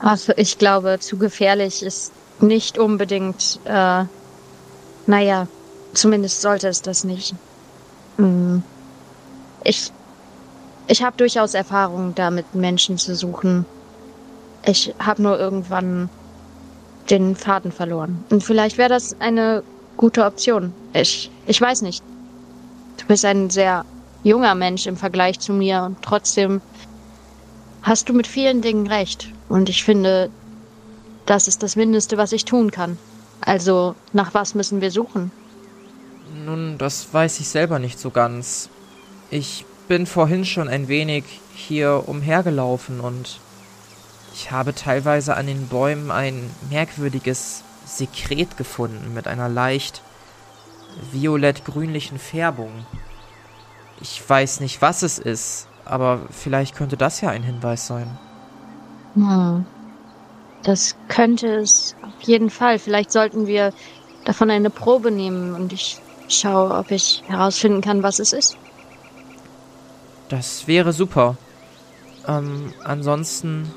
Also 0.00 0.32
ich 0.36 0.56
glaube, 0.58 0.98
zu 0.98 1.18
gefährlich 1.18 1.82
ist 1.82 2.12
nicht 2.40 2.78
unbedingt, 2.78 3.60
äh, 3.64 4.04
naja, 5.06 5.46
zumindest 5.92 6.40
sollte 6.40 6.68
es 6.68 6.80
das 6.80 7.04
nicht. 7.04 7.34
Hm. 8.16 8.62
Ich, 9.64 9.92
ich 10.88 11.02
habe 11.02 11.16
durchaus 11.18 11.52
Erfahrung 11.52 12.14
damit, 12.14 12.54
Menschen 12.54 12.96
zu 12.96 13.14
suchen. 13.14 13.66
Ich 14.64 14.94
habe 14.98 15.22
nur 15.22 15.38
irgendwann 15.38 16.08
den 17.10 17.36
Faden 17.36 17.72
verloren. 17.72 18.24
Und 18.30 18.42
vielleicht 18.42 18.78
wäre 18.78 18.88
das 18.88 19.20
eine 19.20 19.62
gute 19.98 20.24
Option. 20.24 20.72
Ich, 20.94 21.30
ich 21.46 21.60
weiß 21.60 21.82
nicht. 21.82 22.02
Du 22.98 23.06
bist 23.06 23.24
ein 23.26 23.50
sehr 23.50 23.84
junger 24.22 24.54
Mensch 24.54 24.86
im 24.86 24.96
Vergleich 24.96 25.40
zu 25.40 25.52
mir 25.52 25.82
und 25.82 26.00
trotzdem 26.02 26.62
hast 27.82 28.08
du 28.08 28.14
mit 28.14 28.26
vielen 28.26 28.62
Dingen 28.62 28.86
recht. 28.86 29.28
Und 29.50 29.68
ich 29.68 29.84
finde, 29.84 30.30
das 31.26 31.48
ist 31.48 31.62
das 31.62 31.74
Mindeste, 31.74 32.16
was 32.16 32.32
ich 32.32 32.44
tun 32.44 32.70
kann. 32.70 32.96
Also, 33.40 33.96
nach 34.12 34.32
was 34.32 34.54
müssen 34.54 34.80
wir 34.80 34.92
suchen? 34.92 35.32
Nun, 36.46 36.78
das 36.78 37.12
weiß 37.12 37.40
ich 37.40 37.48
selber 37.48 37.80
nicht 37.80 37.98
so 37.98 38.10
ganz. 38.10 38.70
Ich 39.28 39.66
bin 39.88 40.06
vorhin 40.06 40.44
schon 40.44 40.68
ein 40.68 40.86
wenig 40.86 41.24
hier 41.52 42.04
umhergelaufen 42.06 43.00
und 43.00 43.40
ich 44.32 44.52
habe 44.52 44.72
teilweise 44.72 45.36
an 45.36 45.48
den 45.48 45.66
Bäumen 45.66 46.12
ein 46.12 46.48
merkwürdiges 46.70 47.64
Sekret 47.84 48.56
gefunden 48.56 49.12
mit 49.14 49.26
einer 49.26 49.48
leicht 49.48 50.00
violett-grünlichen 51.10 52.20
Färbung. 52.20 52.70
Ich 54.00 54.22
weiß 54.28 54.60
nicht, 54.60 54.80
was 54.80 55.02
es 55.02 55.18
ist, 55.18 55.66
aber 55.84 56.20
vielleicht 56.30 56.76
könnte 56.76 56.96
das 56.96 57.20
ja 57.20 57.30
ein 57.30 57.42
Hinweis 57.42 57.88
sein. 57.88 58.16
Hm. 59.14 59.64
Das 60.62 60.94
könnte 61.08 61.56
es 61.56 61.96
auf 62.02 62.22
jeden 62.22 62.50
Fall. 62.50 62.78
Vielleicht 62.78 63.12
sollten 63.12 63.46
wir 63.46 63.72
davon 64.24 64.50
eine 64.50 64.70
Probe 64.70 65.10
nehmen 65.10 65.54
und 65.54 65.72
ich 65.72 65.98
schaue, 66.28 66.74
ob 66.74 66.90
ich 66.90 67.22
herausfinden 67.26 67.80
kann, 67.80 68.02
was 68.02 68.18
es 68.18 68.32
ist. 68.32 68.56
Das 70.28 70.68
wäre 70.68 70.92
super. 70.92 71.36
Ähm, 72.28 72.72
ansonsten 72.84 73.72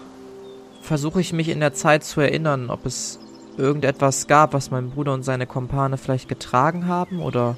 versuche 0.81 1.21
ich 1.21 1.33
mich 1.33 1.49
in 1.49 1.61
der 1.61 1.73
Zeit 1.73 2.03
zu 2.03 2.19
erinnern, 2.19 2.69
ob 2.69 2.85
es 2.85 3.19
irgendetwas 3.57 4.27
gab, 4.27 4.53
was 4.53 4.69
mein 4.69 4.91
Bruder 4.91 5.13
und 5.13 5.23
seine 5.23 5.47
Kumpane 5.47 5.97
vielleicht 5.97 6.27
getragen 6.27 6.87
haben 6.87 7.21
oder 7.21 7.55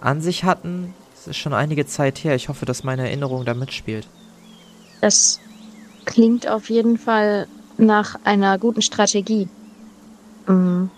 an 0.00 0.20
sich 0.20 0.44
hatten. 0.44 0.94
Es 1.14 1.26
ist 1.26 1.36
schon 1.36 1.52
einige 1.52 1.86
Zeit 1.86 2.22
her. 2.24 2.34
Ich 2.34 2.48
hoffe, 2.48 2.64
dass 2.64 2.84
meine 2.84 3.02
Erinnerung 3.02 3.44
da 3.44 3.54
mitspielt. 3.54 4.06
Das 5.00 5.40
klingt 6.04 6.48
auf 6.48 6.70
jeden 6.70 6.98
Fall 6.98 7.46
nach 7.78 8.18
einer 8.24 8.58
guten 8.58 8.82
Strategie. 8.82 9.48
Mhm. 10.46 10.90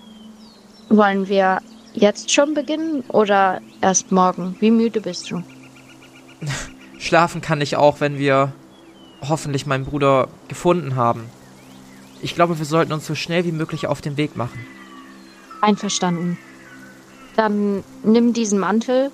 Wollen 0.89 1.29
wir 1.29 1.61
jetzt 1.95 2.31
schon 2.31 2.55
beginnen 2.55 3.03
oder 3.09 3.61
erst 3.81 4.13
morgen? 4.13 4.57
Wie 4.61 4.71
müde 4.71 5.01
bist 5.01 5.31
du? 5.31 5.43
Schlafen 6.99 7.41
kann 7.41 7.61
ich 7.61 7.77
auch, 7.77 8.01
wenn 8.01 8.19
wir 8.19 8.53
hoffentlich 9.29 9.67
meinen 9.67 9.85
Bruder 9.85 10.29
gefunden 10.49 10.97
haben. 10.97 11.25
Ich 12.21 12.35
glaube, 12.35 12.59
wir 12.59 12.67
sollten 12.67 12.93
uns 12.93 13.07
so 13.07 13.15
schnell 13.15 13.45
wie 13.45 13.53
möglich 13.53 13.87
auf 13.87 14.01
den 14.01 14.17
Weg 14.17 14.37
machen. 14.37 14.65
Einverstanden. 15.61 16.39
Dann 17.37 17.83
nimm 18.03 18.33
diesen 18.33 18.59
Mantel 18.59 19.11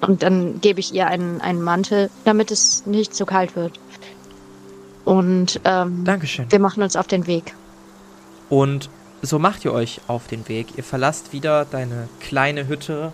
und 0.00 0.22
dann 0.22 0.60
gebe 0.60 0.80
ich 0.80 0.94
ihr 0.94 1.06
einen, 1.06 1.40
einen 1.40 1.62
Mantel, 1.62 2.10
damit 2.24 2.50
es 2.50 2.86
nicht 2.86 3.14
zu 3.14 3.26
kalt 3.26 3.56
wird. 3.56 3.78
Und 5.10 5.60
ähm, 5.64 6.04
Dankeschön. 6.04 6.52
wir 6.52 6.60
machen 6.60 6.84
uns 6.84 6.94
auf 6.94 7.08
den 7.08 7.26
Weg. 7.26 7.56
Und 8.48 8.90
so 9.22 9.40
macht 9.40 9.64
ihr 9.64 9.72
euch 9.72 10.02
auf 10.06 10.28
den 10.28 10.48
Weg. 10.48 10.68
Ihr 10.76 10.84
verlasst 10.84 11.32
wieder 11.32 11.64
deine 11.64 12.08
kleine 12.20 12.68
Hütte 12.68 13.12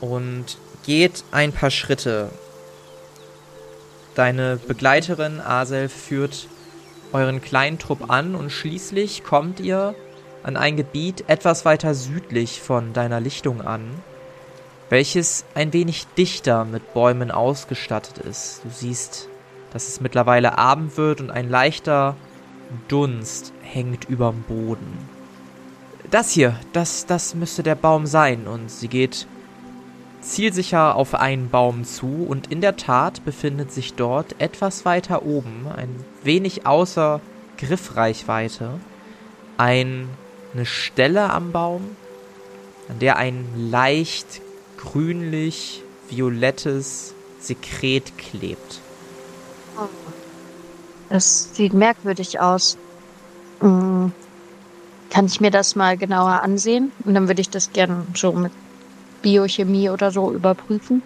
und 0.00 0.56
geht 0.86 1.22
ein 1.30 1.52
paar 1.52 1.70
Schritte. 1.70 2.30
Deine 4.14 4.56
Begleiterin 4.56 5.42
Asel 5.42 5.90
führt 5.90 6.48
euren 7.12 7.42
kleinen 7.42 7.78
Trupp 7.78 8.10
an 8.10 8.34
und 8.34 8.48
schließlich 8.48 9.24
kommt 9.24 9.60
ihr 9.60 9.94
an 10.42 10.56
ein 10.56 10.78
Gebiet 10.78 11.28
etwas 11.28 11.66
weiter 11.66 11.94
südlich 11.94 12.62
von 12.62 12.94
deiner 12.94 13.20
Lichtung 13.20 13.60
an, 13.60 13.82
welches 14.88 15.44
ein 15.54 15.74
wenig 15.74 16.06
dichter 16.16 16.64
mit 16.64 16.94
Bäumen 16.94 17.30
ausgestattet 17.30 18.16
ist. 18.24 18.62
Du 18.64 18.70
siehst, 18.70 19.28
dass 19.74 19.88
es 19.88 20.00
mittlerweile 20.00 20.56
Abend 20.56 20.96
wird 20.96 21.20
und 21.20 21.30
ein 21.30 21.50
leichter 21.50 22.16
Dunst 22.88 23.52
hängt 23.60 24.08
überm 24.08 24.42
Boden. 24.42 24.98
Das 26.10 26.30
hier, 26.30 26.58
das, 26.72 27.06
das 27.06 27.34
müsste 27.34 27.64
der 27.64 27.74
Baum 27.74 28.06
sein. 28.06 28.46
Und 28.46 28.70
sie 28.70 28.86
geht 28.86 29.26
zielsicher 30.20 30.94
auf 30.94 31.14
einen 31.14 31.50
Baum 31.50 31.84
zu 31.84 32.24
und 32.28 32.52
in 32.52 32.60
der 32.60 32.76
Tat 32.76 33.24
befindet 33.24 33.72
sich 33.72 33.94
dort 33.94 34.40
etwas 34.40 34.84
weiter 34.84 35.24
oben, 35.24 35.66
ein 35.76 35.88
wenig 36.22 36.66
außer 36.66 37.20
Griffreichweite, 37.58 38.78
ein, 39.58 40.08
eine 40.54 40.66
Stelle 40.66 41.30
am 41.30 41.50
Baum, 41.50 41.96
an 42.88 43.00
der 43.00 43.16
ein 43.16 43.44
leicht 43.56 44.40
grünlich 44.78 45.82
violettes 46.08 47.12
Sekret 47.40 48.16
klebt. 48.16 48.80
Das 51.08 51.54
sieht 51.54 51.74
merkwürdig 51.74 52.40
aus. 52.40 52.76
Hm. 53.60 54.12
Kann 55.10 55.26
ich 55.26 55.40
mir 55.40 55.50
das 55.50 55.76
mal 55.76 55.96
genauer 55.96 56.42
ansehen? 56.42 56.90
Und 57.04 57.14
dann 57.14 57.28
würde 57.28 57.40
ich 57.40 57.50
das 57.50 57.72
gerne 57.72 58.04
so 58.14 58.32
mit 58.32 58.52
Biochemie 59.22 59.90
oder 59.90 60.10
so 60.10 60.32
überprüfen. 60.32 61.02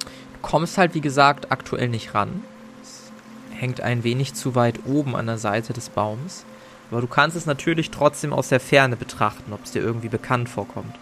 Du 0.00 0.38
kommst 0.42 0.76
halt, 0.76 0.94
wie 0.94 1.00
gesagt, 1.00 1.52
aktuell 1.52 1.88
nicht 1.88 2.14
ran. 2.14 2.42
Es 2.82 3.12
hängt 3.58 3.80
ein 3.80 4.02
wenig 4.02 4.34
zu 4.34 4.54
weit 4.54 4.80
oben 4.86 5.14
an 5.14 5.26
der 5.26 5.38
Seite 5.38 5.72
des 5.72 5.88
Baums. 5.88 6.44
Aber 6.90 7.00
du 7.00 7.06
kannst 7.06 7.36
es 7.36 7.46
natürlich 7.46 7.90
trotzdem 7.90 8.32
aus 8.32 8.48
der 8.48 8.60
Ferne 8.60 8.96
betrachten, 8.96 9.52
ob 9.52 9.64
es 9.64 9.72
dir 9.72 9.82
irgendwie 9.82 10.08
bekannt 10.08 10.48
vorkommt. 10.48 10.94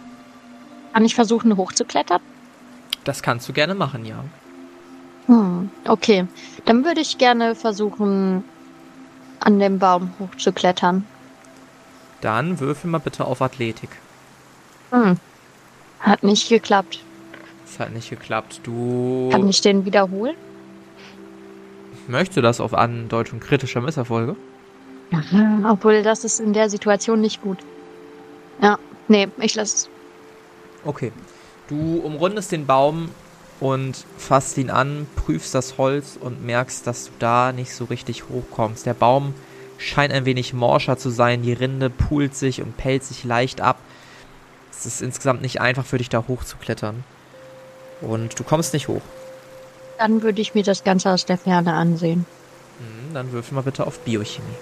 Kann 0.93 1.05
ich 1.05 1.15
versuchen, 1.15 1.57
hochzuklettern? 1.57 2.21
Das 3.03 3.21
kannst 3.21 3.49
du 3.49 3.53
gerne 3.53 3.75
machen, 3.75 4.05
ja. 4.05 4.23
Hm, 5.27 5.69
okay. 5.87 6.27
Dann 6.65 6.85
würde 6.85 7.01
ich 7.01 7.17
gerne 7.17 7.55
versuchen, 7.55 8.43
an 9.39 9.59
dem 9.59 9.79
Baum 9.79 10.13
hochzuklettern. 10.19 11.05
Dann 12.21 12.59
würfel 12.59 12.89
mal 12.89 12.99
bitte 12.99 13.25
auf 13.25 13.41
Athletik. 13.41 13.89
Hm. 14.91 15.17
Hat 15.99 16.23
nicht 16.23 16.49
geklappt. 16.49 16.99
Es 17.65 17.79
hat 17.79 17.91
nicht 17.91 18.09
geklappt. 18.09 18.61
Du. 18.63 19.29
Kann 19.31 19.47
ich 19.47 19.61
den 19.61 19.85
wiederholen? 19.85 20.35
Möchte 22.07 22.41
das 22.41 22.59
auf 22.59 22.73
Andeutung 22.73 23.39
kritischer 23.39 23.81
Misserfolge? 23.81 24.35
Ja, 25.11 25.71
obwohl 25.71 26.03
das 26.03 26.23
ist 26.23 26.39
in 26.39 26.53
der 26.53 26.69
Situation 26.69 27.21
nicht 27.21 27.41
gut. 27.41 27.59
Ja, 28.61 28.77
nee, 29.07 29.27
ich 29.37 29.55
lasse 29.55 29.75
es. 29.75 29.89
Okay. 30.85 31.11
Du 31.67 32.01
umrundest 32.03 32.51
den 32.51 32.65
Baum 32.65 33.09
und 33.63 34.05
fasst 34.17 34.57
ihn 34.57 34.69
an, 34.69 35.07
prüfst 35.15 35.55
das 35.55 35.77
Holz 35.77 36.17
und 36.19 36.45
merkst, 36.45 36.85
dass 36.85 37.05
du 37.05 37.11
da 37.19 37.53
nicht 37.53 37.73
so 37.73 37.85
richtig 37.85 38.27
hochkommst. 38.27 38.85
Der 38.85 38.93
Baum 38.93 39.33
scheint 39.77 40.11
ein 40.11 40.25
wenig 40.25 40.53
morscher 40.53 40.97
zu 40.97 41.09
sein, 41.09 41.43
die 41.43 41.53
Rinde 41.53 41.89
pult 41.89 42.35
sich 42.35 42.61
und 42.61 42.75
pellt 42.75 43.05
sich 43.05 43.23
leicht 43.23 43.61
ab. 43.61 43.77
Es 44.69 44.85
ist 44.85 45.01
insgesamt 45.01 45.41
nicht 45.41 45.61
einfach 45.61 45.85
für 45.85 45.97
dich 45.97 46.09
da 46.09 46.25
hochzuklettern. 46.27 47.05
Und 48.01 48.37
du 48.37 48.43
kommst 48.43 48.73
nicht 48.73 48.89
hoch. 48.89 49.01
Dann 49.97 50.23
würde 50.23 50.41
ich 50.41 50.53
mir 50.53 50.63
das 50.63 50.83
Ganze 50.83 51.11
aus 51.11 51.25
der 51.25 51.37
Ferne 51.37 51.71
ansehen. 51.71 52.25
Mhm, 52.79 53.13
dann 53.13 53.31
würfel 53.31 53.55
mal 53.55 53.61
bitte 53.61 53.87
auf 53.87 53.99
Biochemie. 53.99 54.57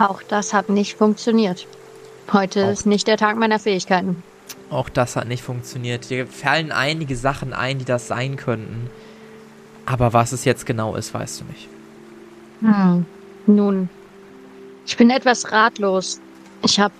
Auch 0.00 0.20
das 0.24 0.52
hat 0.52 0.68
nicht 0.68 0.96
funktioniert. 0.96 1.68
Heute 2.32 2.64
Auch. 2.66 2.70
ist 2.72 2.86
nicht 2.86 3.06
der 3.06 3.18
Tag 3.18 3.36
meiner 3.36 3.60
Fähigkeiten. 3.60 4.20
Auch 4.70 4.88
das 4.88 5.16
hat 5.16 5.26
nicht 5.26 5.42
funktioniert. 5.42 6.10
Dir 6.10 6.26
fallen 6.26 6.70
einige 6.70 7.16
Sachen 7.16 7.52
ein, 7.52 7.78
die 7.78 7.84
das 7.84 8.06
sein 8.06 8.36
könnten. 8.36 8.88
Aber 9.84 10.12
was 10.12 10.32
es 10.32 10.44
jetzt 10.44 10.64
genau 10.64 10.94
ist, 10.94 11.12
weißt 11.12 11.40
du 11.40 11.44
nicht. 11.46 11.68
Hm. 12.60 13.04
Nun, 13.46 13.88
ich 14.86 14.96
bin 14.96 15.10
etwas 15.10 15.50
ratlos. 15.50 16.20
Ich 16.62 16.78
habe 16.78 16.94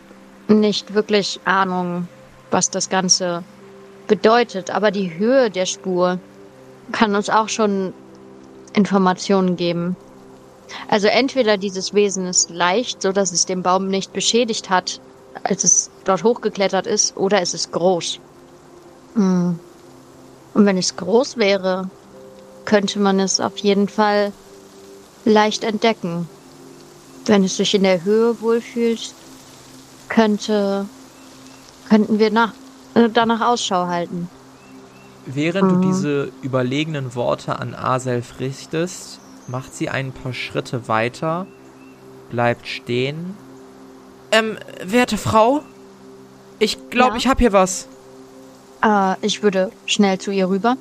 nicht 0.49 0.95
wirklich 0.95 1.39
Ahnung, 1.45 2.09
was 2.51 2.71
das 2.71 2.89
Ganze 2.89 3.45
bedeutet, 4.09 4.71
aber 4.71 4.91
die 4.91 5.17
Höhe 5.17 5.51
der 5.51 5.67
Spur 5.67 6.19
kann 6.91 7.15
uns 7.15 7.31
auch 7.31 7.49
schon 7.49 7.93
Informationen 8.73 9.57
geben. 9.57 9.95
Also 10.89 11.07
entweder 11.07 11.57
dieses 11.57 11.95
Wesen 11.95 12.27
ist 12.27 12.51
leicht, 12.51 13.03
so 13.03 13.13
dass 13.13 13.33
es 13.33 13.47
den 13.47 13.63
Baum 13.63 13.89
nicht 13.89 14.13
beschädigt 14.13 14.71
hat, 14.71 15.01
als 15.43 15.65
es 15.65 15.91
dort 16.05 16.25
hochgeklettert 16.25 16.87
ist, 16.87 17.17
oder 17.17 17.41
es 17.41 17.55
ist 17.55 17.73
groß. 17.73 18.21
Hm. 19.15 19.59
Und 20.55 20.67
wenn 20.67 20.77
es 20.77 20.97
groß 20.97 21.37
wäre, 21.37 21.89
könnte 22.65 22.99
man 22.99 23.21
es 23.21 23.41
auf 23.41 23.57
jeden 23.59 23.89
Fall 23.89 24.33
leicht 25.25 25.65
entdecken. 25.65 26.29
Wenn 27.27 27.45
es 27.45 27.57
sich 27.57 27.75
in 27.75 27.83
der 27.83 28.05
Höhe 28.05 28.41
wohlfühlt, 28.41 29.15
könnte, 30.09 30.87
könnten 31.89 32.19
wir 32.19 32.31
nach, 32.31 32.53
äh, 32.95 33.09
danach 33.13 33.41
Ausschau 33.41 33.87
halten. 33.87 34.29
Während 35.27 35.71
Mhm. 35.71 35.75
du 35.77 35.81
diese 35.81 36.33
überlegenen 36.43 37.15
Worte 37.15 37.59
an 37.59 37.75
Aself 37.75 38.41
richtest, 38.41 39.21
macht 39.47 39.75
sie 39.75 39.89
ein 39.89 40.13
paar 40.13 40.33
Schritte 40.33 40.89
weiter, 40.89 41.47
bleibt 42.31 42.67
stehen. 42.67 43.37
Ähm, 44.33 44.59
werte 44.85 45.19
Frau, 45.19 45.63
ich 46.59 46.91
glaube, 46.91 47.13
Ja? 47.13 47.17
ich 47.17 47.27
habe 47.27 47.41
hier 47.41 47.53
was. 47.53 47.89
Äh, 48.83 49.15
ich 49.23 49.43
würde 49.43 49.73
schnell 49.87 50.19
zu 50.19 50.31
ihr 50.31 50.49
rüber. 50.49 50.77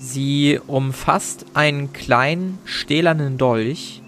Sie 0.00 0.60
umfasst 0.66 1.46
einen 1.54 1.92
kleinen 1.92 2.58
stählernen 2.64 3.38
Dolch, 3.38 4.02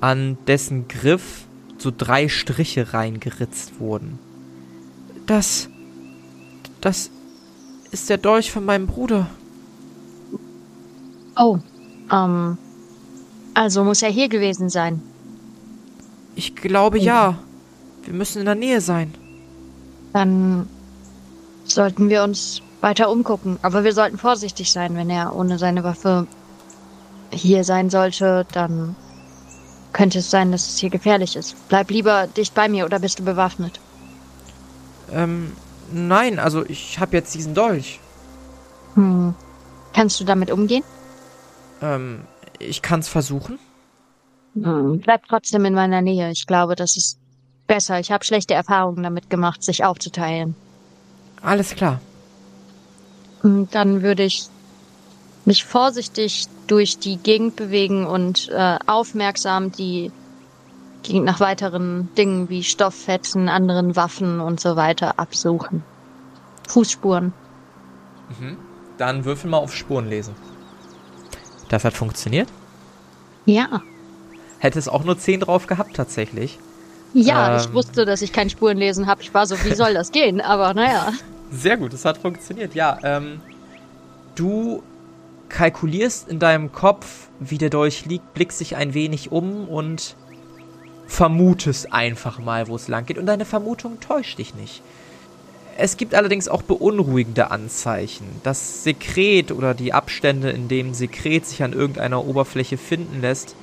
an 0.00 0.38
dessen 0.46 0.86
Griff 0.86 1.46
so 1.76 1.92
drei 1.96 2.28
Striche 2.28 2.92
reingeritzt 2.92 3.80
wurden. 3.80 4.18
Das. 5.26 5.68
Das 6.80 7.10
ist 7.90 8.08
der 8.08 8.18
Dolch 8.18 8.52
von 8.52 8.64
meinem 8.64 8.86
Bruder. 8.86 9.28
Oh, 11.36 11.58
ähm, 12.12 12.56
also 13.54 13.82
muss 13.82 14.02
er 14.02 14.10
hier 14.10 14.28
gewesen 14.28 14.68
sein. 14.68 15.02
Ich 16.38 16.54
glaube 16.54 17.00
ja. 17.00 17.36
Wir 18.04 18.14
müssen 18.14 18.38
in 18.38 18.44
der 18.44 18.54
Nähe 18.54 18.80
sein. 18.80 19.12
Dann 20.12 20.68
sollten 21.64 22.08
wir 22.10 22.22
uns 22.22 22.62
weiter 22.80 23.10
umgucken. 23.10 23.58
Aber 23.62 23.82
wir 23.82 23.92
sollten 23.92 24.18
vorsichtig 24.18 24.70
sein, 24.70 24.94
wenn 24.94 25.10
er 25.10 25.34
ohne 25.34 25.58
seine 25.58 25.82
Waffe 25.82 26.28
hier 27.32 27.64
sein 27.64 27.90
sollte, 27.90 28.46
dann 28.52 28.94
könnte 29.92 30.20
es 30.20 30.30
sein, 30.30 30.52
dass 30.52 30.68
es 30.68 30.78
hier 30.78 30.90
gefährlich 30.90 31.34
ist. 31.34 31.56
Bleib 31.68 31.90
lieber 31.90 32.28
dicht 32.28 32.54
bei 32.54 32.68
mir 32.68 32.84
oder 32.84 33.00
bist 33.00 33.18
du 33.18 33.24
bewaffnet? 33.24 33.80
Ähm, 35.12 35.50
nein, 35.92 36.38
also 36.38 36.64
ich 36.64 37.00
habe 37.00 37.16
jetzt 37.16 37.34
diesen 37.34 37.54
Dolch. 37.54 37.98
Hm. 38.94 39.34
Kannst 39.92 40.20
du 40.20 40.24
damit 40.24 40.52
umgehen? 40.52 40.84
Ähm, 41.82 42.20
ich 42.60 42.80
kann's 42.80 43.08
versuchen. 43.08 43.58
Hm. 44.54 45.00
Bleib 45.00 45.26
trotzdem 45.28 45.64
in 45.64 45.74
meiner 45.74 46.02
Nähe. 46.02 46.30
Ich 46.30 46.46
glaube, 46.46 46.74
das 46.74 46.96
ist 46.96 47.18
besser. 47.66 48.00
Ich 48.00 48.10
habe 48.10 48.24
schlechte 48.24 48.54
Erfahrungen 48.54 49.02
damit 49.02 49.30
gemacht, 49.30 49.62
sich 49.62 49.84
aufzuteilen. 49.84 50.54
Alles 51.42 51.74
klar. 51.74 52.00
Und 53.42 53.74
dann 53.74 54.02
würde 54.02 54.24
ich 54.24 54.48
mich 55.44 55.64
vorsichtig 55.64 56.46
durch 56.66 56.98
die 56.98 57.16
Gegend 57.16 57.56
bewegen 57.56 58.06
und 58.06 58.48
äh, 58.50 58.78
aufmerksam 58.86 59.70
die 59.72 60.10
Gegend 61.02 61.24
nach 61.24 61.40
weiteren 61.40 62.12
Dingen 62.16 62.48
wie 62.48 62.64
Stofffetzen, 62.64 63.48
anderen 63.48 63.96
Waffen 63.96 64.40
und 64.40 64.60
so 64.60 64.76
weiter 64.76 65.18
absuchen. 65.18 65.84
Fußspuren. 66.68 67.32
Mhm. 68.38 68.58
Dann 68.98 69.24
würfel 69.24 69.48
mal 69.48 69.58
auf 69.58 69.74
Spuren 69.74 70.08
lesen. 70.08 70.34
Das 71.68 71.84
hat 71.84 71.94
funktioniert? 71.94 72.48
Ja. 73.46 73.80
Hätte 74.58 74.78
es 74.78 74.88
auch 74.88 75.04
nur 75.04 75.18
10 75.18 75.40
drauf 75.40 75.66
gehabt, 75.66 75.94
tatsächlich. 75.94 76.58
Ja, 77.14 77.54
ähm, 77.54 77.60
ich 77.60 77.72
wusste, 77.72 78.04
dass 78.04 78.22
ich 78.22 78.32
kein 78.32 78.50
Spurenlesen 78.50 79.06
habe. 79.06 79.22
Ich 79.22 79.32
war 79.32 79.46
so, 79.46 79.56
wie 79.64 79.74
soll 79.74 79.94
das 79.94 80.12
gehen? 80.12 80.40
Aber 80.40 80.74
naja. 80.74 81.12
Sehr 81.50 81.76
gut, 81.76 81.94
es 81.94 82.04
hat 82.04 82.18
funktioniert. 82.18 82.74
Ja, 82.74 82.98
ähm, 83.02 83.40
du 84.34 84.82
kalkulierst 85.48 86.28
in 86.28 86.38
deinem 86.38 86.72
Kopf, 86.72 87.28
wie 87.40 87.58
der 87.58 87.70
Dolch 87.70 88.04
liegt, 88.04 88.34
blickst 88.34 88.60
dich 88.60 88.76
ein 88.76 88.94
wenig 88.94 89.32
um 89.32 89.66
und 89.68 90.16
vermutest 91.06 91.92
einfach 91.92 92.38
mal, 92.38 92.68
wo 92.68 92.76
es 92.76 92.88
lang 92.88 93.06
geht. 93.06 93.18
Und 93.18 93.26
deine 93.26 93.46
Vermutung 93.46 93.98
täuscht 94.00 94.38
dich 94.38 94.54
nicht. 94.54 94.82
Es 95.80 95.96
gibt 95.96 96.14
allerdings 96.14 96.48
auch 96.48 96.62
beunruhigende 96.62 97.50
Anzeichen. 97.50 98.26
Das 98.42 98.82
Sekret 98.82 99.52
oder 99.52 99.74
die 99.74 99.92
Abstände, 99.92 100.50
in 100.50 100.68
dem 100.68 100.92
Sekret 100.92 101.46
sich 101.46 101.62
an 101.62 101.72
irgendeiner 101.72 102.24
Oberfläche 102.26 102.76
finden 102.76 103.20
lässt, 103.20 103.54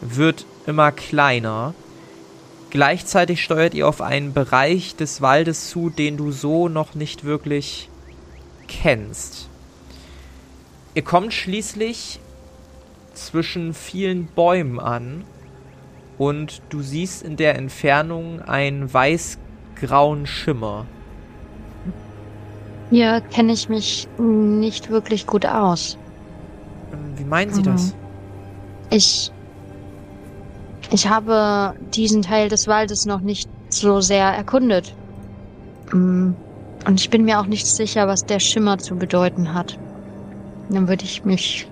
wird 0.00 0.46
immer 0.66 0.92
kleiner. 0.92 1.74
Gleichzeitig 2.70 3.42
steuert 3.42 3.74
ihr 3.74 3.88
auf 3.88 4.00
einen 4.00 4.32
Bereich 4.32 4.96
des 4.96 5.22
Waldes 5.22 5.70
zu, 5.70 5.90
den 5.90 6.16
du 6.16 6.32
so 6.32 6.68
noch 6.68 6.94
nicht 6.94 7.24
wirklich 7.24 7.88
kennst. 8.68 9.48
Ihr 10.94 11.02
kommt 11.02 11.32
schließlich 11.32 12.20
zwischen 13.14 13.74
vielen 13.74 14.26
Bäumen 14.26 14.80
an 14.80 15.24
und 16.18 16.62
du 16.70 16.82
siehst 16.82 17.22
in 17.22 17.36
der 17.36 17.56
Entfernung 17.56 18.40
einen 18.42 18.92
weiß-grauen 18.92 20.26
Schimmer. 20.26 20.86
Hier 22.90 23.20
kenne 23.32 23.52
ich 23.52 23.68
mich 23.68 24.08
nicht 24.18 24.90
wirklich 24.90 25.26
gut 25.26 25.44
aus. 25.44 25.98
Wie 27.16 27.24
meinen 27.24 27.52
Sie 27.52 27.60
mhm. 27.60 27.64
das? 27.64 27.94
Ich. 28.90 29.32
Ich 30.92 31.08
habe 31.08 31.74
diesen 31.94 32.22
Teil 32.22 32.48
des 32.48 32.68
Waldes 32.68 33.06
noch 33.06 33.20
nicht 33.20 33.48
so 33.68 34.00
sehr 34.00 34.26
erkundet. 34.26 34.94
Mm, 35.92 36.32
und 36.86 37.00
ich 37.00 37.10
bin 37.10 37.24
mir 37.24 37.40
auch 37.40 37.46
nicht 37.46 37.66
sicher, 37.66 38.06
was 38.06 38.24
der 38.24 38.38
Schimmer 38.38 38.78
zu 38.78 38.96
bedeuten 38.96 39.54
hat. 39.54 39.78
Dann 40.70 40.88
würde 40.88 41.04
ich 41.04 41.24
mich 41.24 41.68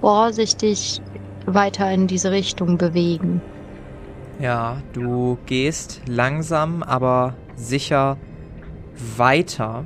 vorsichtig 0.00 1.02
weiter 1.46 1.90
in 1.92 2.06
diese 2.06 2.30
Richtung 2.30 2.78
bewegen. 2.78 3.42
Ja, 4.40 4.78
du 4.92 5.38
gehst 5.46 6.00
langsam, 6.06 6.82
aber 6.82 7.34
sicher 7.56 8.16
weiter 9.16 9.84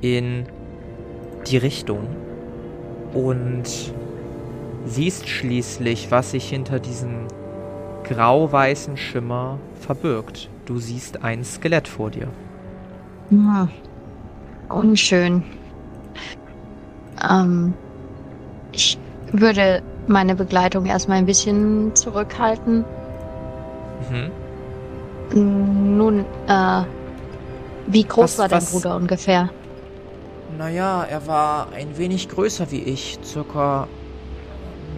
in 0.00 0.46
die 1.46 1.56
Richtung 1.56 2.08
und 3.12 3.64
siehst 4.86 5.28
schließlich, 5.28 6.10
was 6.10 6.30
sich 6.30 6.48
hinter 6.48 6.78
diesem 6.78 7.26
grau-weißen 8.08 8.96
Schimmer 8.96 9.58
verbirgt. 9.80 10.50
Du 10.66 10.78
siehst 10.78 11.22
ein 11.22 11.44
Skelett 11.44 11.88
vor 11.88 12.10
dir. 12.10 12.28
Ja, 13.30 13.68
unschön. 14.68 15.42
Ähm, 17.28 17.74
ich 18.72 18.98
würde 19.32 19.82
meine 20.06 20.34
Begleitung 20.34 20.86
erstmal 20.86 21.18
ein 21.18 21.26
bisschen 21.26 21.94
zurückhalten. 21.94 22.84
Mhm. 24.10 25.96
Nun, 25.96 26.24
äh, 26.46 26.82
wie 27.86 28.04
groß 28.04 28.22
was, 28.22 28.38
war 28.38 28.48
dein 28.48 28.62
was, 28.62 28.72
Bruder 28.72 28.96
ungefähr? 28.96 29.50
Naja, 30.56 31.04
er 31.04 31.26
war 31.26 31.68
ein 31.72 31.98
wenig 31.98 32.28
größer 32.28 32.70
wie 32.70 32.82
ich, 32.82 33.18
circa 33.22 33.88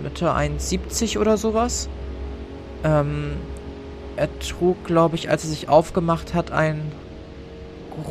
Mitte 0.03 0.33
1,70 0.33 1.19
oder 1.19 1.37
sowas. 1.37 1.89
Ähm, 2.85 3.33
er 4.17 4.29
trug, 4.39 4.85
glaube 4.85 5.17
ich, 5.17 5.31
als 5.31 5.45
er 5.45 5.51
sich 5.51 5.69
aufgemacht 5.69 6.35
hat, 6.35 6.51
ein 6.53 6.81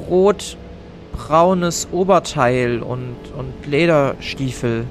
rot-braunes 0.10 1.88
Oberteil 1.91 2.82
und, 2.82 3.15
und 3.38 3.67
Lederstiefel. 3.67 4.86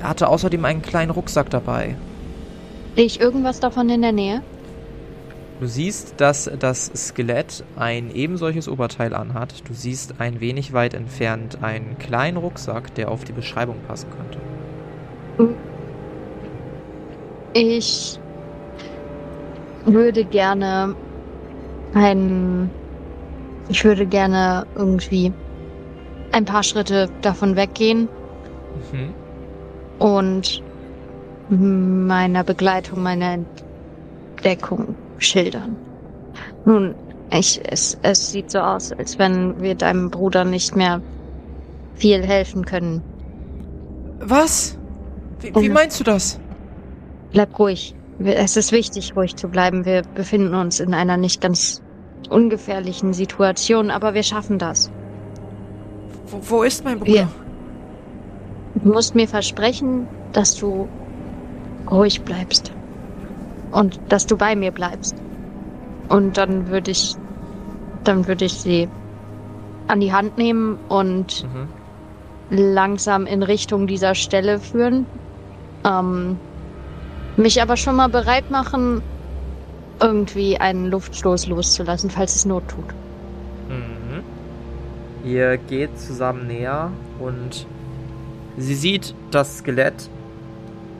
Er 0.00 0.08
hatte 0.08 0.28
außerdem 0.28 0.64
einen 0.64 0.82
kleinen 0.82 1.10
Rucksack 1.10 1.50
dabei. 1.50 1.96
Sehe 2.96 3.04
ich 3.04 3.20
irgendwas 3.20 3.60
davon 3.60 3.88
in 3.88 4.02
der 4.02 4.12
Nähe? 4.12 4.42
Du 5.60 5.66
siehst, 5.68 6.14
dass 6.16 6.50
das 6.58 6.90
Skelett 6.96 7.62
ein 7.76 8.12
ebensolches 8.12 8.68
Oberteil 8.68 9.14
anhat. 9.14 9.62
Du 9.68 9.74
siehst 9.74 10.14
ein 10.18 10.40
wenig 10.40 10.72
weit 10.72 10.92
entfernt 10.92 11.58
einen 11.62 11.98
kleinen 11.98 12.36
Rucksack, 12.36 12.94
der 12.96 13.10
auf 13.10 13.22
die 13.22 13.32
Beschreibung 13.32 13.76
passen 13.86 14.08
könnte. 14.10 15.52
Ich 17.52 18.18
würde 19.84 20.24
gerne 20.24 20.94
ein. 21.94 22.70
Ich 23.68 23.84
würde 23.84 24.06
gerne 24.06 24.66
irgendwie 24.74 25.32
ein 26.32 26.44
paar 26.44 26.62
Schritte 26.62 27.08
davon 27.22 27.56
weggehen. 27.56 28.08
Mhm. 28.92 29.14
Und 29.98 30.62
meiner 31.48 32.44
Begleitung, 32.44 33.02
meiner 33.02 33.38
Entdeckung 34.36 34.94
schildern. 35.18 35.76
Nun, 36.64 36.94
ich, 37.30 37.60
es, 37.64 37.98
es 38.02 38.30
sieht 38.30 38.50
so 38.50 38.60
aus, 38.60 38.92
als 38.92 39.18
wenn 39.18 39.60
wir 39.60 39.74
deinem 39.74 40.10
Bruder 40.10 40.44
nicht 40.44 40.76
mehr 40.76 41.00
viel 41.94 42.22
helfen 42.22 42.64
können. 42.64 43.02
Was? 44.20 44.78
Wie, 45.40 45.54
wie 45.54 45.68
meinst 45.68 46.00
du 46.00 46.04
das? 46.04 46.38
Bleib 47.32 47.58
ruhig. 47.58 47.94
Es 48.18 48.56
ist 48.56 48.72
wichtig, 48.72 49.16
ruhig 49.16 49.36
zu 49.36 49.48
bleiben. 49.48 49.84
Wir 49.84 50.02
befinden 50.14 50.54
uns 50.54 50.80
in 50.80 50.94
einer 50.94 51.16
nicht 51.16 51.40
ganz 51.40 51.82
ungefährlichen 52.28 53.12
Situation, 53.12 53.90
aber 53.90 54.14
wir 54.14 54.22
schaffen 54.22 54.58
das. 54.58 54.90
Wo, 56.26 56.40
wo 56.42 56.62
ist 56.62 56.84
mein 56.84 56.98
Bruder? 56.98 57.12
Wir, 57.12 57.28
du 58.76 58.92
musst 58.92 59.14
mir 59.14 59.28
versprechen, 59.28 60.06
dass 60.32 60.56
du 60.56 60.88
ruhig 61.90 62.22
bleibst 62.22 62.72
und 63.72 64.00
dass 64.08 64.26
du 64.26 64.36
bei 64.36 64.54
mir 64.54 64.70
bleibst. 64.70 65.16
Und 66.08 66.36
dann 66.36 66.68
würde 66.68 66.90
ich, 66.90 67.16
dann 68.04 68.26
würde 68.26 68.44
ich 68.44 68.54
sie 68.54 68.88
an 69.88 70.00
die 70.00 70.12
Hand 70.12 70.38
nehmen 70.38 70.78
und 70.88 71.44
mhm. 71.44 71.68
langsam 72.50 73.26
in 73.26 73.42
Richtung 73.42 73.86
dieser 73.86 74.14
Stelle 74.14 74.58
führen. 74.58 75.06
Ähm, 75.84 76.38
mich 77.36 77.62
aber 77.62 77.76
schon 77.76 77.96
mal 77.96 78.08
bereit 78.08 78.50
machen, 78.50 79.02
irgendwie 80.00 80.58
einen 80.58 80.90
Luftstoß 80.90 81.46
loszulassen, 81.46 82.10
falls 82.10 82.34
es 82.34 82.44
Not 82.44 82.66
tut. 82.68 82.84
Mhm. 83.68 84.22
Ihr 85.24 85.56
geht 85.56 85.98
zusammen 85.98 86.46
näher 86.46 86.90
und 87.18 87.66
sie 88.56 88.74
sieht 88.74 89.14
das 89.30 89.58
Skelett 89.58 90.10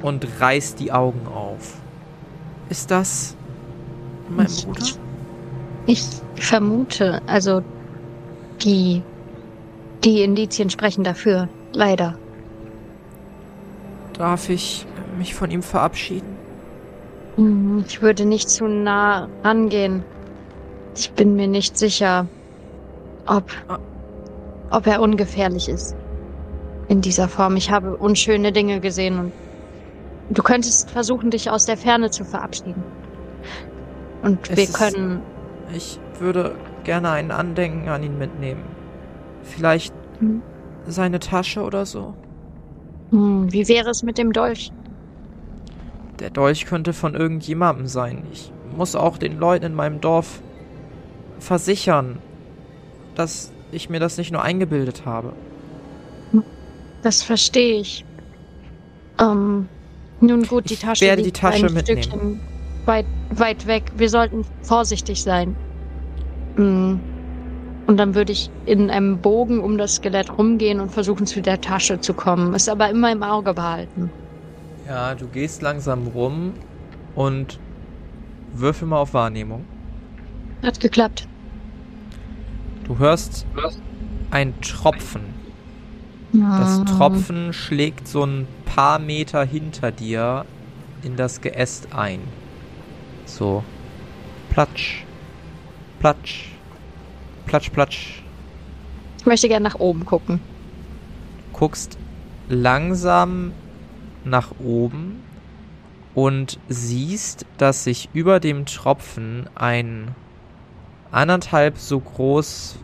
und 0.02 0.26
reißt 0.40 0.78
die 0.80 0.92
Augen 0.92 1.26
auf. 1.26 1.74
Ist 2.68 2.90
das 2.90 3.36
mein 4.28 4.46
ich, 4.46 4.64
Bruder? 4.64 4.86
Ich 5.86 6.04
vermute, 6.36 7.20
also 7.26 7.62
die, 8.62 9.02
die 10.04 10.22
Indizien 10.22 10.70
sprechen 10.70 11.04
dafür, 11.04 11.48
leider. 11.72 12.14
Darf 14.16 14.48
ich 14.48 14.86
mich 15.18 15.34
von 15.34 15.50
ihm 15.50 15.62
verabschieden? 15.62 16.36
Hm, 17.36 17.84
ich 17.86 18.02
würde 18.02 18.24
nicht 18.24 18.50
zu 18.50 18.66
nah 18.66 19.28
rangehen. 19.42 20.04
Ich 20.96 21.12
bin 21.12 21.36
mir 21.36 21.48
nicht 21.48 21.78
sicher, 21.78 22.26
ob, 23.26 23.50
ah. 23.68 23.78
ob 24.70 24.86
er 24.86 25.00
ungefährlich 25.00 25.68
ist. 25.68 25.96
In 26.88 27.00
dieser 27.00 27.28
Form. 27.28 27.56
Ich 27.56 27.70
habe 27.70 27.96
unschöne 27.96 28.52
Dinge 28.52 28.80
gesehen 28.80 29.18
und 29.18 29.32
du 30.30 30.42
könntest 30.42 30.90
versuchen, 30.90 31.30
dich 31.30 31.50
aus 31.50 31.64
der 31.64 31.76
Ferne 31.76 32.10
zu 32.10 32.24
verabschieden. 32.24 32.82
Und 34.22 34.50
es 34.50 34.56
wir 34.56 34.66
können. 34.66 35.22
ich 35.74 35.98
würde 36.18 36.54
gerne 36.84 37.10
ein 37.10 37.30
Andenken 37.30 37.88
an 37.88 38.02
ihn 38.02 38.18
mitnehmen. 38.18 38.62
Vielleicht 39.42 39.94
hm. 40.18 40.42
seine 40.86 41.18
Tasche 41.18 41.62
oder 41.62 41.86
so. 41.86 42.14
Hm, 43.10 43.52
wie 43.52 43.68
wäre 43.68 43.90
es 43.90 44.02
mit 44.02 44.18
dem 44.18 44.32
Dolch? 44.32 44.72
Der 46.22 46.30
Dolch 46.30 46.66
könnte 46.66 46.92
von 46.92 47.16
irgendjemandem 47.16 47.88
sein. 47.88 48.22
Ich 48.32 48.52
muss 48.76 48.94
auch 48.94 49.18
den 49.18 49.40
Leuten 49.40 49.64
in 49.64 49.74
meinem 49.74 50.00
Dorf 50.00 50.40
versichern, 51.40 52.18
dass 53.16 53.52
ich 53.72 53.90
mir 53.90 53.98
das 53.98 54.18
nicht 54.18 54.30
nur 54.30 54.40
eingebildet 54.40 55.04
habe. 55.04 55.32
Das 57.02 57.24
verstehe 57.24 57.80
ich. 57.80 58.04
Ähm, 59.20 59.68
nun 60.20 60.44
gut, 60.44 60.70
die 60.70 60.76
Tasche 60.76 61.04
ich 61.04 61.10
werde 61.10 61.22
die 61.22 61.32
Tasche 61.32 61.66
ein 61.66 61.74
mitnehmen. 61.74 62.02
Stückchen 62.04 62.40
weit, 62.86 63.06
weit 63.30 63.66
weg. 63.66 63.90
Wir 63.96 64.08
sollten 64.08 64.44
vorsichtig 64.62 65.24
sein. 65.24 65.56
Mm. 66.56 67.00
Und 67.88 67.96
dann 67.96 68.14
würde 68.14 68.30
ich 68.30 68.48
in 68.64 68.90
einem 68.90 69.18
Bogen 69.18 69.58
um 69.58 69.76
das 69.76 69.96
Skelett 69.96 70.38
rumgehen 70.38 70.78
und 70.78 70.92
versuchen, 70.92 71.26
zu 71.26 71.42
der 71.42 71.60
Tasche 71.60 72.00
zu 72.00 72.14
kommen. 72.14 72.54
Es 72.54 72.68
aber 72.68 72.88
immer 72.90 73.10
im 73.10 73.24
Auge 73.24 73.54
behalten. 73.54 74.08
Ja, 74.86 75.14
du 75.14 75.26
gehst 75.28 75.62
langsam 75.62 76.08
rum 76.08 76.54
und 77.14 77.58
würfel 78.52 78.88
mal 78.88 78.98
auf 78.98 79.14
Wahrnehmung. 79.14 79.64
Hat 80.62 80.80
geklappt. 80.80 81.26
Du 82.84 82.98
hörst 82.98 83.46
ein 84.30 84.60
Tropfen. 84.60 85.22
Das 86.32 86.80
ah. 86.80 86.84
Tropfen 86.84 87.52
schlägt 87.52 88.08
so 88.08 88.24
ein 88.24 88.46
paar 88.64 88.98
Meter 88.98 89.44
hinter 89.44 89.92
dir 89.92 90.46
in 91.02 91.16
das 91.16 91.40
Geäst 91.40 91.94
ein. 91.94 92.20
So. 93.26 93.62
Platsch. 94.48 95.04
Platsch. 96.00 96.50
Platsch, 97.46 97.70
platsch. 97.70 98.22
Ich 99.18 99.26
möchte 99.26 99.48
gerne 99.48 99.68
nach 99.68 99.78
oben 99.78 100.06
gucken. 100.06 100.40
Guckst 101.52 101.98
langsam 102.48 103.52
nach 104.24 104.52
oben 104.58 105.22
und 106.14 106.58
siehst, 106.68 107.46
dass 107.58 107.84
sich 107.84 108.08
über 108.12 108.40
dem 108.40 108.66
Tropfen 108.66 109.48
ein 109.54 110.14
anderthalb 111.10 111.78
so 111.78 112.00
großes 112.00 112.78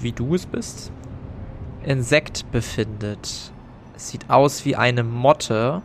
wie 0.00 0.12
du 0.12 0.34
es 0.34 0.46
bist 0.46 0.92
Insekt 1.86 2.50
befindet. 2.50 3.52
Es 3.94 4.08
sieht 4.08 4.28
aus 4.28 4.64
wie 4.64 4.74
eine 4.74 5.04
Motte, 5.04 5.82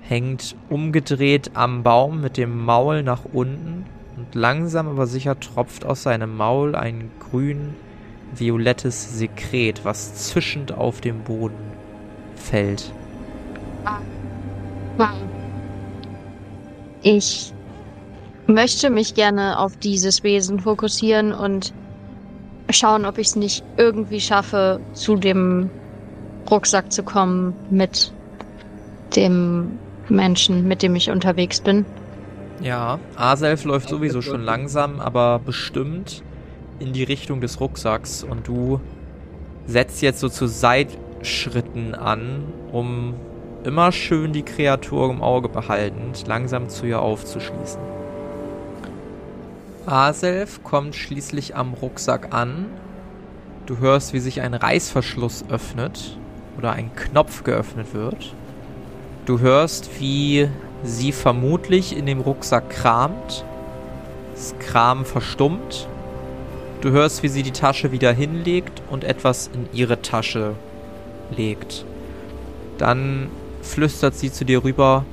hängt 0.00 0.56
umgedreht 0.70 1.50
am 1.52 1.82
Baum 1.82 2.22
mit 2.22 2.38
dem 2.38 2.64
Maul 2.64 3.02
nach 3.02 3.26
unten 3.30 3.84
und 4.16 4.34
langsam 4.34 4.88
aber 4.88 5.06
sicher 5.06 5.38
tropft 5.38 5.84
aus 5.84 6.02
seinem 6.02 6.34
Maul 6.34 6.74
ein 6.74 7.10
grün-violettes 7.20 9.18
Sekret, 9.18 9.84
was 9.84 10.14
zischend 10.14 10.72
auf 10.72 11.02
dem 11.02 11.20
Boden 11.20 11.72
fällt. 12.34 12.90
Ich 17.02 17.52
möchte 18.46 18.90
mich 18.90 19.14
gerne 19.14 19.58
auf 19.58 19.76
dieses 19.76 20.22
Wesen 20.22 20.60
fokussieren 20.60 21.32
und 21.32 21.72
schauen, 22.70 23.04
ob 23.04 23.18
ich 23.18 23.28
es 23.28 23.36
nicht 23.36 23.64
irgendwie 23.76 24.20
schaffe, 24.20 24.80
zu 24.92 25.16
dem 25.16 25.68
Rucksack 26.50 26.92
zu 26.92 27.02
kommen 27.02 27.54
mit 27.70 28.12
dem 29.16 29.78
Menschen, 30.08 30.66
mit 30.68 30.82
dem 30.82 30.94
ich 30.94 31.10
unterwegs 31.10 31.60
bin. 31.60 31.84
Ja, 32.60 32.98
Aself 33.16 33.64
läuft 33.64 33.88
sowieso 33.88 34.22
schon 34.22 34.42
langsam, 34.42 35.00
aber 35.00 35.40
bestimmt 35.44 36.22
in 36.78 36.92
die 36.92 37.02
Richtung 37.02 37.40
des 37.40 37.60
Rucksacks 37.60 38.22
und 38.22 38.46
du 38.46 38.80
setzt 39.66 40.02
jetzt 40.02 40.20
so 40.20 40.28
zu 40.28 40.46
Seitschritten 40.46 41.94
an, 41.94 42.44
um 42.70 43.14
immer 43.64 43.92
schön 43.92 44.32
die 44.32 44.42
Kreatur 44.42 45.10
im 45.10 45.22
Auge 45.22 45.48
behaltend 45.48 46.26
langsam 46.26 46.68
zu 46.68 46.86
ihr 46.86 47.00
aufzuschließen. 47.00 47.80
Aself 49.86 50.62
kommt 50.62 50.94
schließlich 50.94 51.56
am 51.56 51.74
Rucksack 51.74 52.34
an. 52.34 52.66
Du 53.66 53.78
hörst, 53.78 54.12
wie 54.12 54.20
sich 54.20 54.40
ein 54.40 54.54
Reißverschluss 54.54 55.44
öffnet 55.48 56.16
oder 56.58 56.72
ein 56.72 56.94
Knopf 56.94 57.44
geöffnet 57.44 57.94
wird. 57.94 58.34
Du 59.26 59.40
hörst, 59.40 60.00
wie 60.00 60.48
sie 60.82 61.12
vermutlich 61.12 61.96
in 61.96 62.06
dem 62.06 62.20
Rucksack 62.20 62.70
kramt. 62.70 63.44
Das 64.34 64.54
Kram 64.58 65.04
verstummt. 65.04 65.88
Du 66.80 66.90
hörst, 66.90 67.22
wie 67.22 67.28
sie 67.28 67.44
die 67.44 67.52
Tasche 67.52 67.92
wieder 67.92 68.12
hinlegt 68.12 68.82
und 68.90 69.04
etwas 69.04 69.48
in 69.54 69.68
ihre 69.72 70.02
Tasche 70.02 70.54
legt. 71.36 71.84
Dann 72.78 73.30
flüstert 73.62 74.14
sie 74.14 74.30
zu 74.30 74.44
dir 74.44 74.62
rüber. 74.62 75.04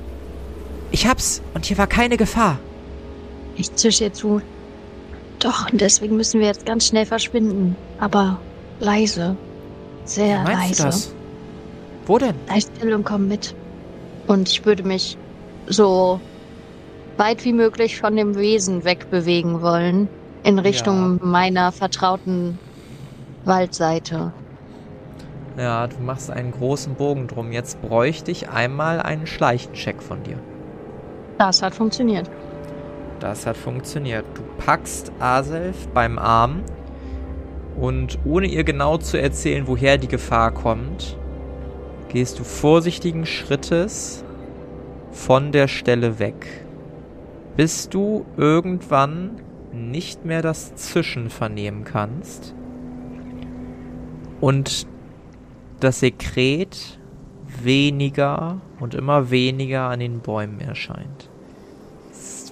Ich 0.90 1.06
hab's 1.06 1.40
und 1.54 1.64
hier 1.64 1.78
war 1.78 1.86
keine 1.86 2.16
Gefahr. 2.16 2.58
Ich 3.56 3.74
zische 3.74 4.04
ihr 4.04 4.12
zu. 4.12 4.42
Doch, 5.38 5.70
und 5.72 5.80
deswegen 5.80 6.16
müssen 6.16 6.40
wir 6.40 6.48
jetzt 6.48 6.66
ganz 6.66 6.86
schnell 6.86 7.06
verschwinden. 7.06 7.76
Aber 7.98 8.38
leise. 8.78 9.36
Sehr 10.04 10.44
Wie 10.44 10.52
leise. 10.52 10.76
Du 10.76 10.82
das? 10.82 11.14
Wo 12.06 12.18
denn? 12.18 12.34
Sei 12.48 12.60
still 12.60 12.94
und 12.94 13.04
komm 13.04 13.28
mit. 13.28 13.54
Und 14.26 14.48
ich 14.48 14.64
würde 14.64 14.82
mich 14.82 15.16
so 15.66 16.20
weit 17.16 17.44
wie 17.44 17.52
möglich 17.52 17.98
von 17.98 18.16
dem 18.16 18.36
Wesen 18.36 18.84
wegbewegen 18.84 19.62
wollen. 19.62 20.08
In 20.42 20.58
Richtung 20.58 21.18
ja. 21.20 21.26
meiner 21.26 21.72
vertrauten 21.72 22.58
Waldseite. 23.44 24.32
Ja, 25.60 25.86
du 25.88 25.98
machst 26.02 26.30
einen 26.30 26.52
großen 26.52 26.94
Bogen 26.94 27.26
drum. 27.26 27.52
Jetzt 27.52 27.82
bräuchte 27.82 28.30
ich 28.30 28.48
einmal 28.48 28.98
einen 28.98 29.26
Schleichencheck 29.26 30.02
von 30.02 30.22
dir. 30.22 30.38
Das 31.36 31.62
hat 31.62 31.74
funktioniert. 31.74 32.30
Das 33.18 33.44
hat 33.44 33.58
funktioniert. 33.58 34.24
Du 34.32 34.42
packst 34.56 35.12
Aself 35.18 35.86
beim 35.88 36.18
Arm 36.18 36.62
und 37.78 38.18
ohne 38.24 38.46
ihr 38.46 38.64
genau 38.64 38.96
zu 38.96 39.20
erzählen, 39.20 39.66
woher 39.66 39.98
die 39.98 40.08
Gefahr 40.08 40.50
kommt, 40.50 41.18
gehst 42.08 42.38
du 42.38 42.44
vorsichtigen 42.44 43.26
Schrittes 43.26 44.24
von 45.12 45.52
der 45.52 45.68
Stelle 45.68 46.18
weg, 46.18 46.64
bis 47.58 47.90
du 47.90 48.24
irgendwann 48.38 49.42
nicht 49.72 50.24
mehr 50.24 50.40
das 50.40 50.74
Zischen 50.74 51.28
vernehmen 51.28 51.84
kannst 51.84 52.54
und 54.40 54.86
das 55.80 56.00
Sekret 56.00 56.98
weniger 57.62 58.60
und 58.78 58.94
immer 58.94 59.30
weniger 59.30 59.82
an 59.82 60.00
den 60.00 60.20
Bäumen 60.20 60.60
erscheint 60.60 61.30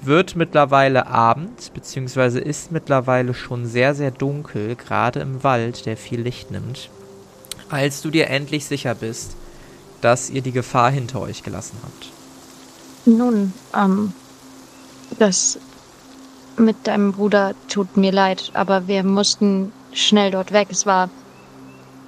wird 0.02 0.36
mittlerweile 0.36 1.06
Abend, 1.06 1.72
beziehungsweise 1.74 2.40
ist 2.40 2.72
mittlerweile 2.72 3.34
schon 3.34 3.66
sehr, 3.66 3.94
sehr 3.94 4.10
dunkel, 4.10 4.76
gerade 4.76 5.20
im 5.20 5.42
Wald, 5.44 5.86
der 5.86 5.96
viel 5.96 6.20
Licht 6.20 6.50
nimmt, 6.50 6.90
als 7.68 8.02
du 8.02 8.10
dir 8.10 8.28
endlich 8.28 8.64
sicher 8.66 8.94
bist, 8.94 9.36
dass 10.00 10.30
ihr 10.30 10.42
die 10.42 10.52
Gefahr 10.52 10.90
hinter 10.90 11.20
euch 11.20 11.42
gelassen 11.42 11.78
habt. 11.82 12.12
Nun, 13.06 13.52
ähm, 13.76 14.12
das 15.18 15.58
mit 16.56 16.86
deinem 16.86 17.12
Bruder 17.12 17.54
tut 17.68 17.96
mir 17.96 18.12
leid, 18.12 18.50
aber 18.54 18.88
wir 18.88 19.02
mussten 19.04 19.72
schnell 19.92 20.30
dort 20.30 20.52
weg. 20.52 20.68
Es 20.70 20.86
war 20.86 21.08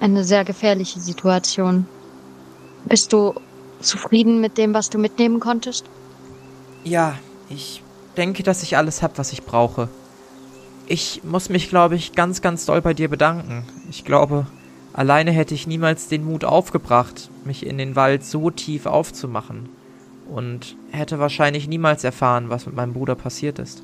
eine 0.01 0.23
sehr 0.23 0.43
gefährliche 0.43 0.99
Situation. 0.99 1.85
Bist 2.85 3.13
du 3.13 3.35
zufrieden 3.79 4.41
mit 4.41 4.57
dem, 4.57 4.73
was 4.73 4.89
du 4.89 4.97
mitnehmen 4.97 5.39
konntest? 5.39 5.85
Ja, 6.83 7.17
ich 7.49 7.83
denke, 8.17 8.43
dass 8.43 8.63
ich 8.63 8.75
alles 8.75 9.01
habe, 9.01 9.17
was 9.17 9.31
ich 9.31 9.43
brauche. 9.43 9.87
Ich 10.87 11.21
muss 11.23 11.49
mich, 11.49 11.69
glaube 11.69 11.95
ich, 11.95 12.13
ganz, 12.13 12.41
ganz 12.41 12.65
doll 12.65 12.81
bei 12.81 12.93
dir 12.93 13.09
bedanken. 13.09 13.63
Ich 13.89 14.03
glaube, 14.03 14.47
alleine 14.91 15.31
hätte 15.31 15.53
ich 15.53 15.67
niemals 15.67 16.07
den 16.07 16.25
Mut 16.25 16.43
aufgebracht, 16.43 17.29
mich 17.45 17.65
in 17.65 17.77
den 17.77 17.95
Wald 17.95 18.25
so 18.25 18.49
tief 18.49 18.87
aufzumachen. 18.87 19.69
Und 20.29 20.75
hätte 20.91 21.19
wahrscheinlich 21.19 21.67
niemals 21.67 22.03
erfahren, 22.03 22.49
was 22.49 22.65
mit 22.65 22.75
meinem 22.75 22.93
Bruder 22.93 23.15
passiert 23.15 23.59
ist. 23.59 23.83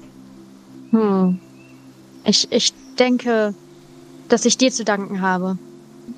Hm. 0.92 1.40
Ich, 2.24 2.52
ich 2.52 2.74
denke, 2.98 3.54
dass 4.30 4.46
ich 4.46 4.58
dir 4.58 4.72
zu 4.72 4.84
danken 4.84 5.22
habe. 5.22 5.58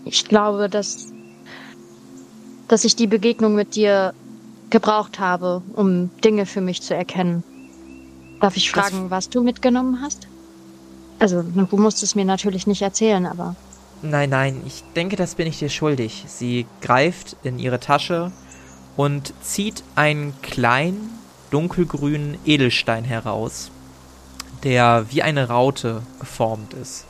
Ich 0.06 0.26
glaube, 0.26 0.70
dass, 0.70 1.08
dass 2.68 2.86
ich 2.86 2.96
die 2.96 3.08
Begegnung 3.08 3.56
mit 3.56 3.76
dir 3.76 4.14
gebraucht 4.70 5.20
habe, 5.20 5.62
um 5.76 6.10
Dinge 6.24 6.46
für 6.46 6.62
mich 6.62 6.82
zu 6.82 6.96
erkennen. 6.96 7.44
Darf 8.42 8.56
ich 8.56 8.72
fragen, 8.72 9.04
das 9.04 9.12
was 9.12 9.30
du 9.30 9.44
mitgenommen 9.44 10.02
hast? 10.02 10.28
Also, 11.20 11.44
du 11.44 11.78
musst 11.78 12.02
es 12.04 12.16
mir 12.16 12.26
natürlich 12.26 12.66
nicht 12.66 12.82
erzählen, 12.82 13.26
aber. 13.26 13.56
Nein, 14.02 14.30
nein, 14.30 14.62
ich 14.66 14.84
denke, 14.96 15.18
das 15.18 15.36
bin 15.36 15.48
ich 15.48 15.60
dir 15.60 15.70
schuldig. 15.70 16.24
Sie 16.28 16.66
greift 16.82 17.36
in 17.44 17.60
ihre 17.60 17.82
Tasche 17.82 18.32
und 18.96 19.34
zieht 19.42 19.84
einen 19.96 20.34
kleinen, 20.42 21.20
dunkelgrünen 21.52 22.38
Edelstein 22.46 23.04
heraus, 23.04 23.72
der 24.64 25.06
wie 25.10 25.22
eine 25.22 25.50
Raute 25.50 26.02
geformt 26.20 26.74
ist. 26.74 27.06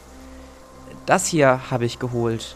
Das 1.06 1.28
hier 1.28 1.70
habe 1.70 1.86
ich 1.86 2.00
geholt. 2.00 2.56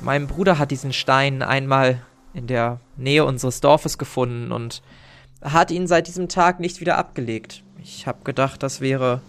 Mein 0.00 0.26
Bruder 0.26 0.58
hat 0.58 0.70
diesen 0.70 0.92
Stein 0.92 1.42
einmal 1.42 2.02
in 2.32 2.46
der 2.46 2.80
Nähe 2.96 3.24
unseres 3.24 3.60
Dorfes 3.60 3.98
gefunden 3.98 4.52
und 4.52 4.82
hat 5.42 5.70
ihn 5.70 5.86
seit 5.86 6.06
diesem 6.06 6.28
Tag 6.28 6.60
nicht 6.60 6.80
wieder 6.80 6.98
abgelegt. 6.98 7.62
Ich 7.82 8.06
habe 8.06 8.22
gedacht, 8.24 8.62
das 8.62 8.80
wäre 8.80 9.20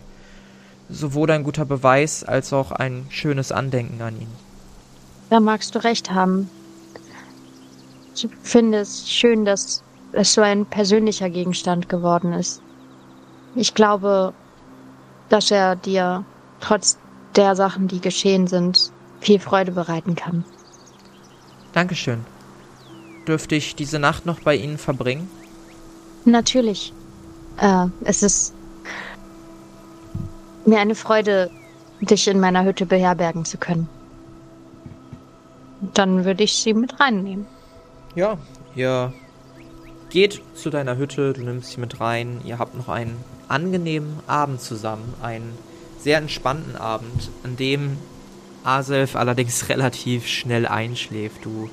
sowohl 0.89 1.31
ein 1.31 1.43
guter 1.43 1.65
Beweis 1.65 2.23
als 2.23 2.53
auch 2.53 2.71
ein 2.71 3.05
schönes 3.09 3.51
Andenken 3.51 4.01
an 4.01 4.19
ihn. 4.19 4.29
Da 5.29 5.39
magst 5.39 5.75
du 5.75 5.83
recht 5.83 6.11
haben. 6.11 6.49
Ich 8.15 8.27
finde 8.41 8.79
es 8.79 9.09
schön, 9.09 9.45
dass 9.45 9.83
es 10.11 10.33
so 10.33 10.41
ein 10.41 10.65
persönlicher 10.65 11.29
Gegenstand 11.29 11.89
geworden 11.89 12.33
ist. 12.33 12.61
Ich 13.55 13.73
glaube, 13.73 14.33
dass 15.29 15.51
er 15.51 15.75
dir 15.75 16.25
trotz 16.59 16.97
der 17.35 17.55
Sachen, 17.55 17.87
die 17.87 18.01
geschehen 18.01 18.47
sind, 18.47 18.91
viel 19.21 19.39
Freude 19.39 19.71
bereiten 19.71 20.15
kann. 20.15 20.43
Dankeschön. 21.73 22.25
Dürfte 23.27 23.55
ich 23.55 23.75
diese 23.75 23.99
Nacht 23.99 24.25
noch 24.25 24.39
bei 24.39 24.55
Ihnen 24.55 24.77
verbringen? 24.77 25.29
Natürlich. 26.25 26.93
Äh, 27.57 27.87
es 28.01 28.23
ist 28.23 28.53
mir 30.65 30.79
eine 30.79 30.95
Freude, 30.95 31.49
dich 32.01 32.27
in 32.27 32.39
meiner 32.39 32.63
Hütte 32.63 32.85
beherbergen 32.85 33.45
zu 33.45 33.57
können. 33.57 33.87
Dann 35.93 36.25
würde 36.25 36.43
ich 36.43 36.53
sie 36.53 36.73
mit 36.73 36.99
reinnehmen. 36.99 37.45
Ja, 38.15 38.37
ihr 38.75 39.13
geht 40.09 40.41
zu 40.55 40.69
deiner 40.69 40.97
Hütte, 40.97 41.33
du 41.33 41.41
nimmst 41.41 41.71
sie 41.71 41.79
mit 41.79 41.99
rein, 41.99 42.41
ihr 42.43 42.59
habt 42.59 42.75
noch 42.75 42.89
einen 42.89 43.17
angenehmen 43.47 44.19
Abend 44.27 44.61
zusammen, 44.61 45.13
einen 45.21 45.57
sehr 45.99 46.17
entspannten 46.17 46.75
Abend, 46.75 47.29
an 47.43 47.55
dem 47.55 47.97
Aself 48.63 49.15
allerdings 49.15 49.69
relativ 49.69 50.27
schnell 50.27 50.67
einschläft. 50.67 51.45
Du 51.45 51.69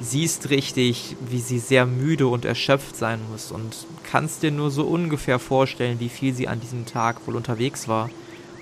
siehst 0.00 0.50
richtig, 0.50 1.16
wie 1.20 1.40
sie 1.40 1.58
sehr 1.58 1.86
müde 1.86 2.26
und 2.26 2.44
erschöpft 2.44 2.96
sein 2.96 3.20
muss 3.30 3.52
und 3.52 3.86
kannst 4.10 4.42
dir 4.42 4.50
nur 4.50 4.70
so 4.70 4.84
ungefähr 4.84 5.38
vorstellen, 5.38 6.00
wie 6.00 6.08
viel 6.08 6.34
sie 6.34 6.48
an 6.48 6.60
diesem 6.60 6.86
Tag 6.86 7.26
wohl 7.26 7.36
unterwegs 7.36 7.88
war 7.88 8.10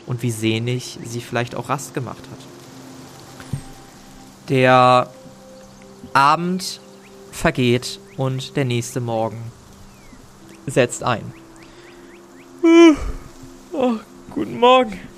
und 0.06 0.22
wie 0.22 0.30
sehnig 0.30 0.98
sie 1.04 1.20
vielleicht 1.20 1.54
auch 1.54 1.68
Rast 1.68 1.94
gemacht 1.94 2.22
hat. 2.30 2.38
Der 4.48 5.10
Abend 6.12 6.80
vergeht 7.32 8.00
und 8.16 8.56
der 8.56 8.64
nächste 8.64 9.00
Morgen 9.00 9.40
setzt 10.66 11.02
ein. 11.02 11.32
Oh, 13.72 13.94
guten 14.30 14.58
Morgen. 14.58 15.09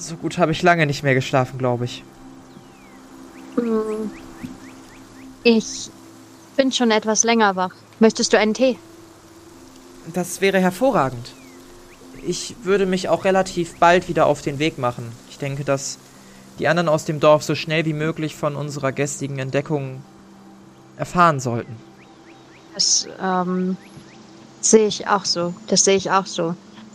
So 0.00 0.16
gut 0.16 0.38
habe 0.38 0.52
ich 0.52 0.62
lange 0.62 0.86
nicht 0.86 1.02
mehr 1.02 1.14
geschlafen, 1.14 1.58
glaube 1.58 1.84
ich. 1.84 2.02
Hm. 3.56 4.10
Ich 5.42 5.90
bin 6.56 6.72
schon 6.72 6.90
etwas 6.90 7.22
länger 7.22 7.54
wach. 7.54 7.74
Möchtest 7.98 8.32
du 8.32 8.38
einen 8.38 8.54
Tee? 8.54 8.78
Das 10.14 10.40
wäre 10.40 10.58
hervorragend. 10.58 11.32
Ich 12.26 12.56
würde 12.62 12.86
mich 12.86 13.10
auch 13.10 13.24
relativ 13.24 13.78
bald 13.78 14.08
wieder 14.08 14.24
auf 14.24 14.40
den 14.40 14.58
Weg 14.58 14.78
machen. 14.78 15.12
Ich 15.28 15.36
denke, 15.36 15.64
dass 15.64 15.98
die 16.58 16.66
anderen 16.66 16.88
aus 16.88 17.04
dem 17.04 17.20
Dorf 17.20 17.42
so 17.42 17.54
schnell 17.54 17.84
wie 17.84 17.92
möglich 17.92 18.34
von 18.34 18.56
unserer 18.56 18.92
gestrigen 18.92 19.38
Entdeckung 19.38 20.02
erfahren 20.96 21.40
sollten. 21.40 21.76
Das 22.74 23.06
ähm, 23.22 23.76
sehe 24.62 24.86
ich 24.86 25.08
auch 25.08 25.26
so. 25.26 25.54
Das 25.66 25.84
sehe 25.84 25.96
ich 25.96 26.10
auch 26.10 26.26
so. 26.26 26.54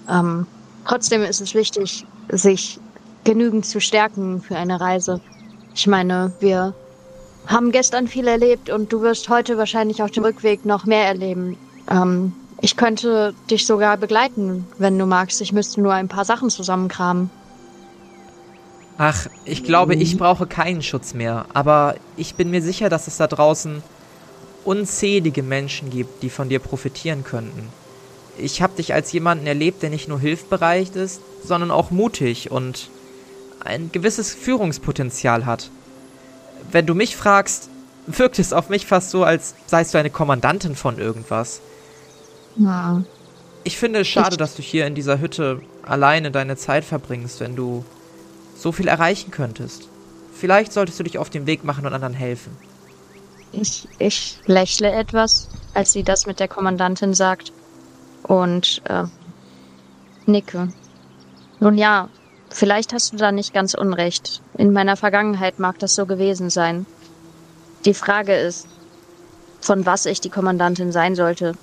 Ähm, 0.10 0.48
trotzdem 0.86 1.22
ist 1.22 1.42
es 1.42 1.54
wichtig, 1.54 2.06
sich 2.30 2.80
genügend 3.26 3.66
zu 3.66 3.82
stärken 3.82 4.42
für 4.42 4.56
eine 4.56 4.80
Reise. 4.80 5.20
Ich 5.74 5.88
meine, 5.88 6.32
wir 6.40 6.74
haben 7.48 7.72
gestern 7.72 8.08
viel 8.08 8.28
erlebt 8.28 8.70
und 8.70 8.94
du 8.94 9.02
wirst 9.02 9.28
heute 9.28 9.58
wahrscheinlich 9.58 10.02
auf 10.02 10.12
dem 10.12 10.24
Rückweg 10.24 10.66
noch 10.66 10.86
mehr 10.86 11.06
erleben. 11.06 11.58
Ähm, 11.92 12.34
ich 12.62 12.78
könnte 12.78 13.34
dich 13.52 13.66
sogar 13.66 13.98
begleiten, 13.98 14.66
wenn 14.78 14.98
du 14.98 15.06
magst. 15.06 15.42
Ich 15.42 15.52
müsste 15.52 15.82
nur 15.82 15.94
ein 15.94 16.08
paar 16.08 16.26
Sachen 16.26 16.50
zusammenkramen. 16.50 17.30
Ach, 18.98 19.28
ich 19.44 19.64
glaube, 19.66 19.96
ich 19.96 20.18
brauche 20.18 20.48
keinen 20.48 20.82
Schutz 20.82 21.14
mehr. 21.14 21.46
Aber 21.54 21.96
ich 22.16 22.36
bin 22.36 22.50
mir 22.50 22.62
sicher, 22.62 22.90
dass 22.90 23.08
es 23.08 23.18
da 23.18 23.28
draußen 23.28 23.84
unzählige 24.64 25.44
Menschen 25.44 25.90
gibt, 25.90 26.24
die 26.24 26.30
von 26.30 26.50
dir 26.50 26.60
profitieren 26.60 27.24
könnten. 27.24 27.68
Ich 28.38 28.62
habe 28.62 28.76
dich 28.78 28.94
als 28.94 29.12
jemanden 29.12 29.48
erlebt, 29.48 29.84
der 29.84 29.90
nicht 29.90 30.08
nur 30.08 30.20
hilfbereit 30.20 30.96
ist, 30.96 31.22
sondern 31.44 31.72
auch 31.72 31.92
mutig 31.92 32.52
und 32.52 32.90
ein 33.60 33.92
gewisses 33.92 34.34
Führungspotenzial 34.34 35.46
hat 35.46 35.70
wenn 36.72 36.86
du 36.86 36.96
mich 36.96 37.16
fragst, 37.16 37.70
wirkt 38.08 38.40
es 38.40 38.54
auf 38.54 38.70
mich 38.70 38.86
fast 38.86 39.10
so, 39.10 39.24
als 39.24 39.56
seist 39.66 39.94
du 39.94 39.98
eine 39.98 40.10
Kommandantin 40.10 40.76
von 40.76 41.00
irgendwas. 41.00 41.62
Ja. 42.58 43.04
Ich 43.64 43.78
finde 43.78 44.02
es 44.02 44.08
schade, 44.08 44.32
ich 44.32 44.38
dass 44.38 44.56
du 44.56 44.62
hier 44.62 44.86
in 44.86 44.96
dieser 44.96 45.20
Hütte 45.20 45.62
alleine 45.84 46.32
deine 46.32 46.56
Zeit 46.56 46.86
verbringst, 46.86 47.40
wenn 47.40 47.56
du 47.56 47.84
so 48.58 48.72
viel 48.72 48.88
erreichen 48.88 49.32
könntest. 49.32 49.88
Vielleicht 50.34 50.74
solltest 50.74 51.00
du 51.00 51.04
dich 51.04 51.18
auf 51.18 51.30
den 51.30 51.46
Weg 51.46 51.64
machen 51.64 51.86
und 51.86 51.94
anderen 51.94 52.14
helfen. 52.14 52.56
Ich, 53.52 53.88
ich 53.98 54.38
lächle 54.46 54.92
etwas, 54.92 55.48
als 55.74 55.94
sie 55.94 56.04
das 56.04 56.26
mit 56.26 56.40
der 56.40 56.48
Kommandantin 56.48 57.14
sagt. 57.14 57.54
Und 58.24 58.82
äh, 58.86 59.04
nicke. 60.26 60.74
Nun 61.60 61.78
ja, 61.78 62.10
Vielleicht 62.56 62.94
hast 62.94 63.12
du 63.12 63.18
da 63.18 63.34
nicht 63.34 63.54
ganz 63.54 63.74
unrecht. 63.74 64.42
In 64.58 64.72
meiner 64.72 64.96
Vergangenheit 64.96 65.60
mag 65.60 65.78
das 65.80 65.94
so 65.94 66.06
gewesen 66.06 66.50
sein. 66.50 66.86
Die 67.84 67.94
Frage 67.94 68.34
ist, 68.34 68.66
von 69.60 69.86
was 69.86 70.06
ich 70.06 70.22
die 70.22 70.30
Kommandantin 70.30 70.94
sein 70.94 71.18
sollte. 71.18 71.56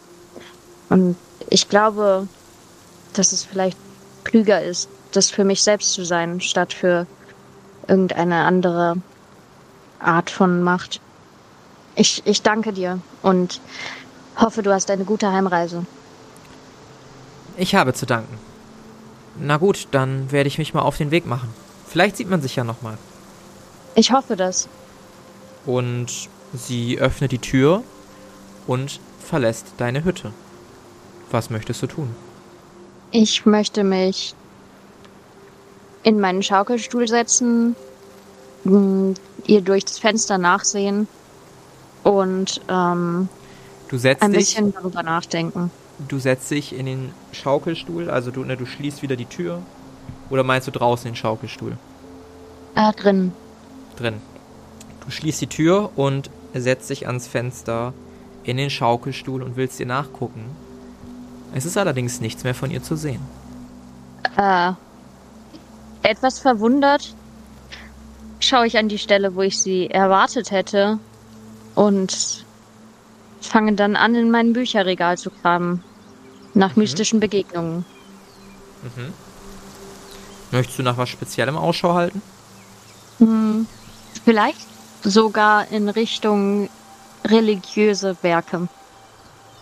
Und 0.90 1.16
ich 1.48 1.70
glaube, 1.70 2.28
dass 3.14 3.33
es 3.33 3.42
vielleicht 3.42 3.78
klüger 4.24 4.62
ist, 4.62 4.90
das 5.12 5.31
für 5.31 5.44
mich 5.44 5.62
selbst 5.62 5.94
zu 5.94 6.05
sein, 6.05 6.42
statt 6.42 6.74
für 6.74 7.07
irgendeine 7.88 8.44
andere 8.44 8.96
Art 9.98 10.28
von 10.28 10.62
Macht. 10.62 11.00
Ich, 11.94 12.20
ich 12.26 12.42
danke 12.42 12.74
dir 12.74 13.00
und 13.22 13.62
hoffe, 14.37 14.62
du 14.62 14.70
hast 14.70 14.90
eine 14.90 15.07
gute 15.07 15.33
Heimreise. 15.33 15.87
Ich 17.57 17.74
habe 17.74 17.94
zu 17.94 18.05
danken. 18.05 18.52
Na 19.38 19.57
gut, 19.57 19.88
dann 19.90 20.31
werde 20.31 20.49
ich 20.49 20.59
mich 20.59 20.75
mal 20.75 20.83
auf 20.83 20.99
den 20.99 21.11
Weg 21.11 21.27
machen. 21.27 21.49
Vielleicht 21.87 22.16
sieht 22.16 22.29
man 22.29 22.42
sich 22.42 22.57
ja 22.57 22.64
nochmal. 22.64 22.99
Ich 23.95 24.12
hoffe 24.12 24.37
das. 24.37 24.68
Und 25.66 26.29
sie 26.53 26.99
öffnet 26.99 27.33
die 27.33 27.38
Tür 27.38 27.83
und 28.66 29.01
verlässt 29.21 29.66
deine 29.79 30.05
Hütte. 30.05 30.33
Was 31.31 31.51
möchtest 31.51 31.83
du 31.83 31.87
tun? 31.87 32.14
Ich 33.11 33.47
möchte 33.47 33.85
mich 33.85 34.35
in 36.03 36.18
meinen 36.18 36.42
Schaukelstuhl 36.42 37.07
setzen, 37.09 37.77
ihr 38.64 39.61
durch 39.61 39.85
das 39.85 39.99
Fenster 39.99 40.38
nachsehen 40.38 41.07
und 42.03 42.61
ähm, 42.68 43.29
du 43.88 43.99
setzt 43.99 44.23
ein 44.23 44.33
dich, 44.33 44.55
bisschen 44.55 44.73
darüber 44.73 45.03
nachdenken 45.03 45.71
du 46.09 46.19
setzt 46.19 46.51
dich 46.51 46.77
in 46.77 46.87
den 46.87 47.13
Schaukelstuhl, 47.33 48.11
also 48.11 48.31
du, 48.31 48.44
ne, 48.44 48.57
du 48.57 48.67
schließt 48.67 49.03
wieder 49.03 49.17
die 49.17 49.27
Tür. 49.27 49.63
Oder 50.31 50.44
meinst 50.44 50.67
du 50.67 50.73
draußen 50.73 51.11
den 51.11 51.17
Schaukelstuhl? 51.17 51.77
Äh, 52.75 52.92
drin. 52.92 53.33
Drin. 53.96 54.15
Du 55.05 55.11
schließt 55.11 55.40
die 55.40 55.46
Tür 55.46 55.90
und 55.96 56.31
setzt 56.55 56.90
dich 56.90 57.07
ans 57.07 57.27
Fenster 57.27 57.92
in 58.44 58.57
den 58.57 58.71
Schaukelstuhl 58.71 59.42
und 59.42 59.57
willst 59.57 59.79
ihr 59.81 59.87
nachgucken. 59.87 60.44
Es 61.55 61.67
ist 61.67 61.77
allerdings 61.77 62.21
nichts 62.21 62.44
mehr 62.44 62.55
von 62.55 62.71
ihr 62.71 62.83
zu 62.83 62.96
sehen. 62.96 63.21
Äh, 64.37 64.73
etwas 66.03 66.38
verwundert 66.38 67.15
schaue 68.40 68.67
ich 68.67 68.79
an 68.79 68.88
die 68.88 68.98
Stelle, 68.98 69.35
wo 69.35 69.42
ich 69.42 69.59
sie 69.59 69.90
erwartet 69.90 70.50
hätte 70.50 70.98
und 71.75 72.44
fange 73.40 73.75
dann 73.75 73.96
an, 73.96 74.15
in 74.15 74.31
mein 74.31 74.53
Bücherregal 74.53 75.19
zu 75.19 75.31
kramen. 75.31 75.83
Nach 76.55 76.77
mhm. 76.77 76.83
mystischen 76.83 77.21
Begegnungen. 77.21 77.85
Mhm. 78.83 79.13
Möchtest 80.50 80.79
du 80.79 80.83
nach 80.83 80.98
was 80.98 81.09
Speziellem 81.09 81.57
Ausschau 81.57 81.94
halten? 81.94 82.21
Hm, 83.19 83.67
vielleicht 84.25 84.67
sogar 85.03 85.71
in 85.71 85.88
Richtung 85.88 86.69
religiöse 87.25 88.17
Werke. 88.23 88.69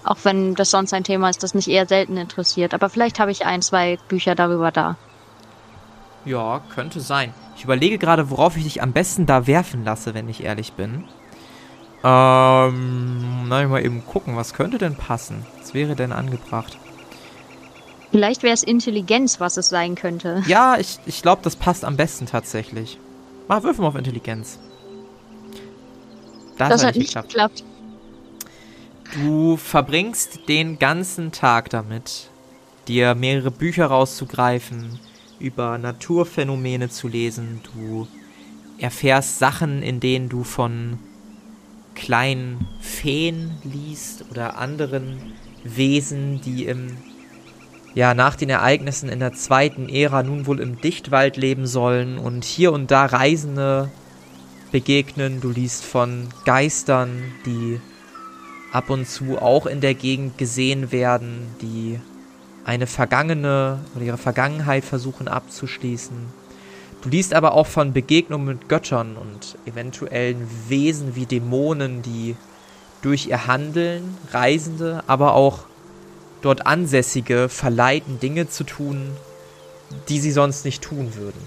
Auch 0.03 0.19
wenn 0.25 0.55
das 0.55 0.71
sonst 0.71 0.93
ein 0.95 1.05
Thema 1.05 1.29
ist, 1.29 1.43
das 1.43 1.55
mich 1.55 1.69
eher 1.69 1.87
selten 1.87 2.17
interessiert. 2.17 2.75
Aber 2.75 2.89
vielleicht 2.89 3.21
habe 3.21 3.31
ich 3.31 3.45
ein, 3.45 3.63
zwei 3.63 3.99
Bücher 4.09 4.35
darüber 4.35 4.71
da. 4.71 4.97
Ja, 6.25 6.61
könnte 6.75 7.01
sein. 7.01 7.35
Ich 7.57 7.65
überlege 7.65 7.99
gerade, 7.99 8.31
worauf 8.31 8.57
ich 8.57 8.65
dich 8.65 8.83
am 8.83 8.93
besten 8.93 9.27
da 9.27 9.47
werfen 9.47 9.85
lasse, 9.85 10.15
wenn 10.15 10.29
ich 10.29 10.43
ehrlich 10.43 10.73
bin. 10.73 11.05
Ähm, 12.03 13.49
na, 13.49 13.63
ich 13.63 13.69
mal 13.69 13.85
eben 13.85 14.07
gucken, 14.07 14.37
was 14.37 14.55
könnte 14.55 14.79
denn 14.79 14.97
passen? 14.97 15.45
Was 15.61 15.75
wäre 15.75 15.97
denn 15.97 16.13
angebracht? 16.13 16.79
Vielleicht 18.11 18.43
wäre 18.43 18.55
es 18.55 18.63
Intelligenz, 18.63 19.39
was 19.39 19.57
es 19.57 19.69
sein 19.69 19.95
könnte. 19.95 20.43
Ja, 20.47 20.79
ich, 20.79 20.99
ich 21.07 21.23
glaube, 21.23 21.43
das 21.43 21.57
passt 21.57 21.85
am 21.85 21.97
besten 21.97 22.27
tatsächlich. 22.27 22.99
Mach 23.49 23.63
Würfel 23.63 23.83
mal 23.83 23.89
auf 23.89 23.97
Intelligenz. 23.97 24.59
Das, 26.57 26.69
das 26.71 26.85
hat 26.85 26.97
nicht 26.97 27.15
geklappt. 27.15 27.29
geklappt. 27.29 27.65
Du 29.15 29.57
verbringst 29.57 30.49
den 30.49 30.79
ganzen 30.79 31.33
Tag 31.33 31.71
damit, 31.71 32.31
dir 32.89 33.15
mehrere 33.15 33.51
Bücher 33.51 33.87
rauszugreifen, 33.87 34.99
über 35.39 35.79
Naturphänomene 35.79 36.89
zu 36.89 37.09
lesen. 37.09 37.61
Du 37.75 38.07
erfährst 38.79 39.39
Sachen, 39.39 39.83
in 39.83 40.01
denen 40.01 40.29
du 40.29 40.45
von 40.45 40.99
kleinen 42.01 42.67
Feen 42.81 43.53
liest 43.63 44.25
oder 44.31 44.57
anderen 44.59 45.35
Wesen, 45.63 46.41
die 46.41 46.65
im 46.65 46.97
ja 47.95 48.15
nach 48.15 48.37
den 48.37 48.49
Ereignissen 48.49 49.09
in 49.09 49.21
der 49.21 49.33
zweiten 49.33 49.89
Ära 49.89 50.23
nun 50.23 50.47
wohl 50.47 50.61
im 50.61 50.81
Dichtwald 50.81 51.37
leben 51.37 51.67
sollen 51.67 52.19
und 52.19 52.45
hier 52.45 52.73
und 52.73 52.91
da 52.91 53.05
Reisende 53.05 53.91
begegnen. 54.73 55.41
Du 55.41 55.51
liest 55.51 55.85
von 55.85 56.29
Geistern, 56.45 57.33
die 57.45 57.81
ab 58.73 58.91
und 58.91 59.07
zu 59.07 59.39
auch 59.39 59.67
in 59.67 59.81
der 59.81 59.95
Gegend 59.95 60.39
gesehen 60.39 60.93
werden, 60.93 61.49
die 61.61 62.01
eine 62.65 62.87
vergangene 62.87 63.81
oder 63.95 64.05
ihre 64.05 64.19
Vergangenheit 64.19 64.85
versuchen 64.85 65.29
abzuschließen. 65.29 66.40
Du 67.03 67.09
liest 67.09 67.33
aber 67.33 67.55
auch 67.55 67.67
von 67.67 67.93
Begegnungen 67.93 68.47
mit 68.47 68.69
Göttern 68.69 69.17
und 69.17 69.57
eventuellen 69.65 70.47
Wesen 70.69 71.15
wie 71.17 71.25
Dämonen, 71.25 72.03
die 72.03 72.37
durch 73.01 73.29
ihr 73.29 73.47
Handeln 73.47 74.19
Reisende, 74.33 75.03
aber 75.07 75.35
auch 75.35 75.61
dort 76.43 76.67
Ansässige 76.67 77.49
verleiten, 77.49 78.21
Dinge 78.21 78.49
zu 78.49 78.65
tun, 78.65 79.17
die 80.09 80.21
sie 80.21 80.31
sonst 80.31 80.65
nicht 80.65 80.83
tun 80.83 81.15
würden. 81.15 81.41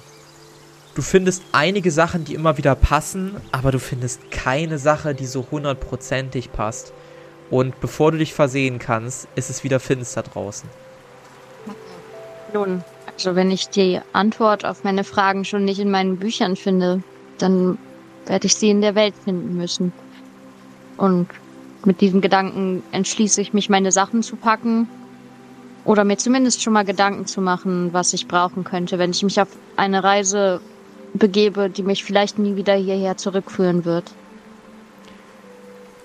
Du 0.95 1.01
findest 1.01 1.43
einige 1.51 1.91
Sachen, 1.91 2.23
die 2.23 2.35
immer 2.35 2.57
wieder 2.57 2.75
passen, 2.75 3.35
aber 3.51 3.71
du 3.71 3.79
findest 3.79 4.29
keine 4.31 4.77
Sache, 4.77 5.15
die 5.15 5.25
so 5.25 5.47
hundertprozentig 5.49 6.51
passt. 6.51 6.93
Und 7.49 7.79
bevor 7.79 8.11
du 8.11 8.19
dich 8.19 8.33
versehen 8.33 8.79
kannst, 8.79 9.27
ist 9.35 9.49
es 9.49 9.63
wieder 9.63 9.79
finster 9.79 10.23
draußen. 10.23 10.69
Nun, 12.53 12.83
also 13.15 13.35
wenn 13.35 13.51
ich 13.51 13.69
die 13.69 13.99
Antwort 14.11 14.65
auf 14.65 14.83
meine 14.83 15.03
Fragen 15.03 15.45
schon 15.45 15.65
nicht 15.65 15.79
in 15.79 15.91
meinen 15.91 16.17
Büchern 16.17 16.55
finde, 16.55 17.03
dann 17.37 17.77
werde 18.25 18.47
ich 18.47 18.55
sie 18.55 18.69
in 18.69 18.81
der 18.81 18.95
Welt 18.95 19.13
finden 19.23 19.55
müssen. 19.57 19.93
Und 20.97 21.27
mit 21.85 22.01
diesem 22.01 22.21
Gedanken 22.21 22.83
entschließe 22.91 23.41
ich 23.41 23.53
mich, 23.53 23.69
meine 23.69 23.91
Sachen 23.91 24.23
zu 24.23 24.35
packen 24.35 24.87
oder 25.85 26.03
mir 26.03 26.17
zumindest 26.17 26.61
schon 26.61 26.73
mal 26.73 26.85
Gedanken 26.85 27.25
zu 27.25 27.41
machen, 27.41 27.91
was 27.91 28.13
ich 28.13 28.27
brauchen 28.27 28.63
könnte, 28.63 28.99
wenn 28.99 29.11
ich 29.11 29.23
mich 29.23 29.39
auf 29.39 29.49
eine 29.75 30.03
Reise 30.03 30.61
begebe, 31.13 31.69
die 31.69 31.83
mich 31.83 32.03
vielleicht 32.03 32.39
nie 32.39 32.55
wieder 32.55 32.75
hierher 32.75 33.17
zurückführen 33.17 33.85
wird. 33.85 34.11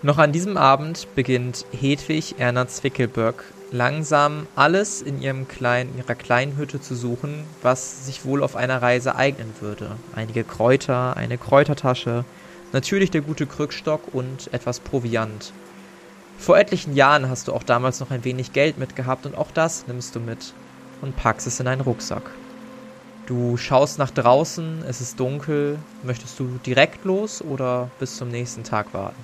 Noch 0.02 0.18
an 0.18 0.32
diesem 0.32 0.56
Abend 0.56 1.08
beginnt 1.14 1.64
Hedwig 1.72 2.36
Erna 2.38 2.68
Zwickelböck 2.68 3.44
langsam 3.70 4.46
alles 4.56 5.02
in 5.02 5.20
ihrem 5.20 5.48
kleinen, 5.48 5.96
ihrer 5.98 6.14
kleinen 6.14 6.56
Hütte 6.56 6.80
zu 6.80 6.94
suchen, 6.94 7.44
was 7.62 8.06
sich 8.06 8.24
wohl 8.24 8.42
auf 8.42 8.56
einer 8.56 8.80
Reise 8.80 9.16
eignen 9.16 9.52
würde. 9.60 9.96
Einige 10.14 10.44
Kräuter, 10.44 11.16
eine 11.16 11.38
Kräutertasche, 11.38 12.24
natürlich 12.72 13.10
der 13.10 13.20
gute 13.20 13.46
Krückstock 13.46 14.14
und 14.14 14.52
etwas 14.52 14.80
Proviant. 14.80 15.52
Vor 16.38 16.56
etlichen 16.56 16.94
Jahren 16.94 17.28
hast 17.28 17.48
du 17.48 17.52
auch 17.52 17.64
damals 17.64 18.00
noch 18.00 18.10
ein 18.10 18.24
wenig 18.24 18.52
Geld 18.52 18.78
mitgehabt 18.78 19.26
und 19.26 19.36
auch 19.36 19.50
das 19.52 19.86
nimmst 19.86 20.14
du 20.14 20.20
mit 20.20 20.52
und 21.02 21.16
packst 21.16 21.46
es 21.46 21.60
in 21.60 21.66
einen 21.66 21.80
Rucksack. 21.80 22.30
Du 23.26 23.58
schaust 23.58 23.98
nach 23.98 24.10
draußen, 24.10 24.84
es 24.88 25.02
ist 25.02 25.20
dunkel. 25.20 25.78
Möchtest 26.02 26.38
du 26.40 26.58
direkt 26.64 27.04
los 27.04 27.42
oder 27.42 27.90
bis 28.00 28.16
zum 28.16 28.28
nächsten 28.28 28.64
Tag 28.64 28.94
warten? 28.94 29.22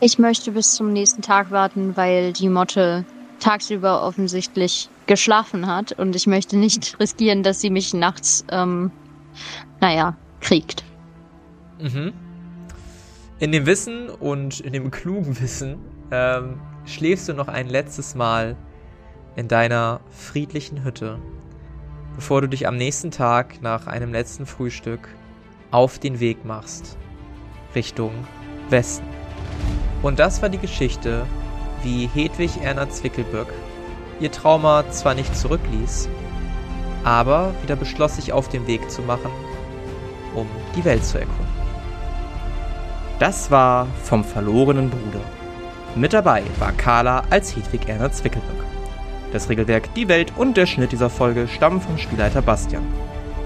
Ich 0.00 0.18
möchte 0.18 0.52
bis 0.52 0.72
zum 0.72 0.94
nächsten 0.94 1.20
Tag 1.20 1.50
warten, 1.50 1.96
weil 1.98 2.32
die 2.32 2.48
Motte 2.48 3.04
tagsüber 3.40 4.02
offensichtlich 4.02 4.88
geschlafen 5.06 5.66
hat 5.66 5.92
und 5.92 6.14
ich 6.14 6.26
möchte 6.26 6.56
nicht 6.56 6.98
riskieren, 7.00 7.42
dass 7.42 7.60
sie 7.60 7.70
mich 7.70 7.94
nachts, 7.94 8.44
ähm, 8.50 8.90
naja, 9.80 10.16
kriegt. 10.40 10.84
Mhm. 11.80 12.12
In 13.38 13.52
dem 13.52 13.66
Wissen 13.66 14.10
und 14.10 14.60
in 14.60 14.72
dem 14.72 14.90
klugen 14.90 15.40
Wissen 15.40 15.78
ähm, 16.10 16.60
schläfst 16.84 17.28
du 17.28 17.34
noch 17.34 17.48
ein 17.48 17.68
letztes 17.68 18.14
Mal 18.14 18.56
in 19.36 19.48
deiner 19.48 20.00
friedlichen 20.10 20.84
Hütte, 20.84 21.18
bevor 22.14 22.42
du 22.42 22.48
dich 22.48 22.66
am 22.66 22.76
nächsten 22.76 23.10
Tag 23.10 23.62
nach 23.62 23.86
einem 23.86 24.12
letzten 24.12 24.44
Frühstück 24.44 25.08
auf 25.70 25.98
den 25.98 26.20
Weg 26.20 26.44
machst 26.44 26.98
Richtung 27.74 28.12
Westen. 28.68 29.06
Und 30.02 30.18
das 30.18 30.42
war 30.42 30.48
die 30.48 30.58
Geschichte 30.58 31.26
wie 31.82 32.08
Hedwig 32.12 32.62
Erna 32.62 32.88
Zwickelböck 32.88 33.48
ihr 34.20 34.30
Trauma 34.30 34.84
zwar 34.90 35.14
nicht 35.14 35.34
zurückließ, 35.34 36.08
aber 37.04 37.52
wieder 37.62 37.76
beschloss, 37.76 38.16
sich 38.16 38.32
auf 38.32 38.48
den 38.48 38.66
Weg 38.66 38.90
zu 38.90 39.02
machen, 39.02 39.30
um 40.34 40.46
die 40.76 40.84
Welt 40.84 41.04
zu 41.04 41.18
erkunden. 41.18 41.60
Das 43.18 43.50
war 43.50 43.86
vom 44.02 44.24
verlorenen 44.24 44.90
Bruder. 44.90 45.24
Mit 45.94 46.12
dabei 46.12 46.42
war 46.58 46.72
Carla 46.72 47.24
als 47.30 47.56
Hedwig 47.56 47.88
Erna 47.88 48.12
Zwickelböck. 48.12 48.64
Das 49.32 49.48
Regelwerk, 49.48 49.92
die 49.94 50.08
Welt 50.08 50.32
und 50.36 50.56
der 50.56 50.66
Schnitt 50.66 50.92
dieser 50.92 51.10
Folge 51.10 51.48
stammen 51.48 51.80
vom 51.80 51.98
Spielleiter 51.98 52.42
Bastian. 52.42 52.82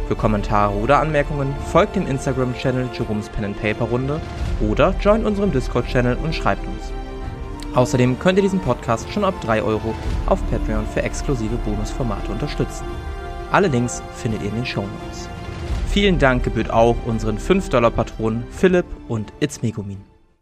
Für 0.08 0.16
Kommentare 0.16 0.74
oder 0.74 1.00
Anmerkungen 1.00 1.54
folgt 1.72 1.96
dem 1.96 2.06
Instagram-Channel 2.06 2.90
Jerome's 2.92 3.28
Pen 3.30 3.46
and 3.46 3.60
Paper 3.60 3.86
Runde 3.86 4.20
oder 4.60 4.94
join 5.00 5.24
unserem 5.24 5.50
Discord-Channel 5.50 6.18
und 6.22 6.34
schreibt 6.34 6.66
uns. 6.66 6.92
Außerdem 7.74 8.18
könnt 8.18 8.38
ihr 8.38 8.42
diesen 8.42 8.60
Podcast 8.60 9.10
schon 9.12 9.24
ab 9.24 9.34
3 9.40 9.62
Euro 9.62 9.94
auf 10.26 10.40
Patreon 10.50 10.86
für 10.86 11.02
exklusive 11.02 11.56
Bonusformate 11.56 12.30
unterstützen. 12.30 12.84
Alle 13.50 13.68
Links 13.68 14.02
findet 14.14 14.42
ihr 14.42 14.48
in 14.48 14.56
den 14.56 14.66
Show 14.66 14.82
Notes. 14.82 15.28
Vielen 15.88 16.18
Dank 16.18 16.44
gebührt 16.44 16.70
auch 16.70 16.96
unseren 17.06 17.38
5-Dollar-Patronen 17.38 18.44
Philipp 18.50 18.86
und 19.08 19.32
It's 19.40 19.62
Megumin. 19.62 20.13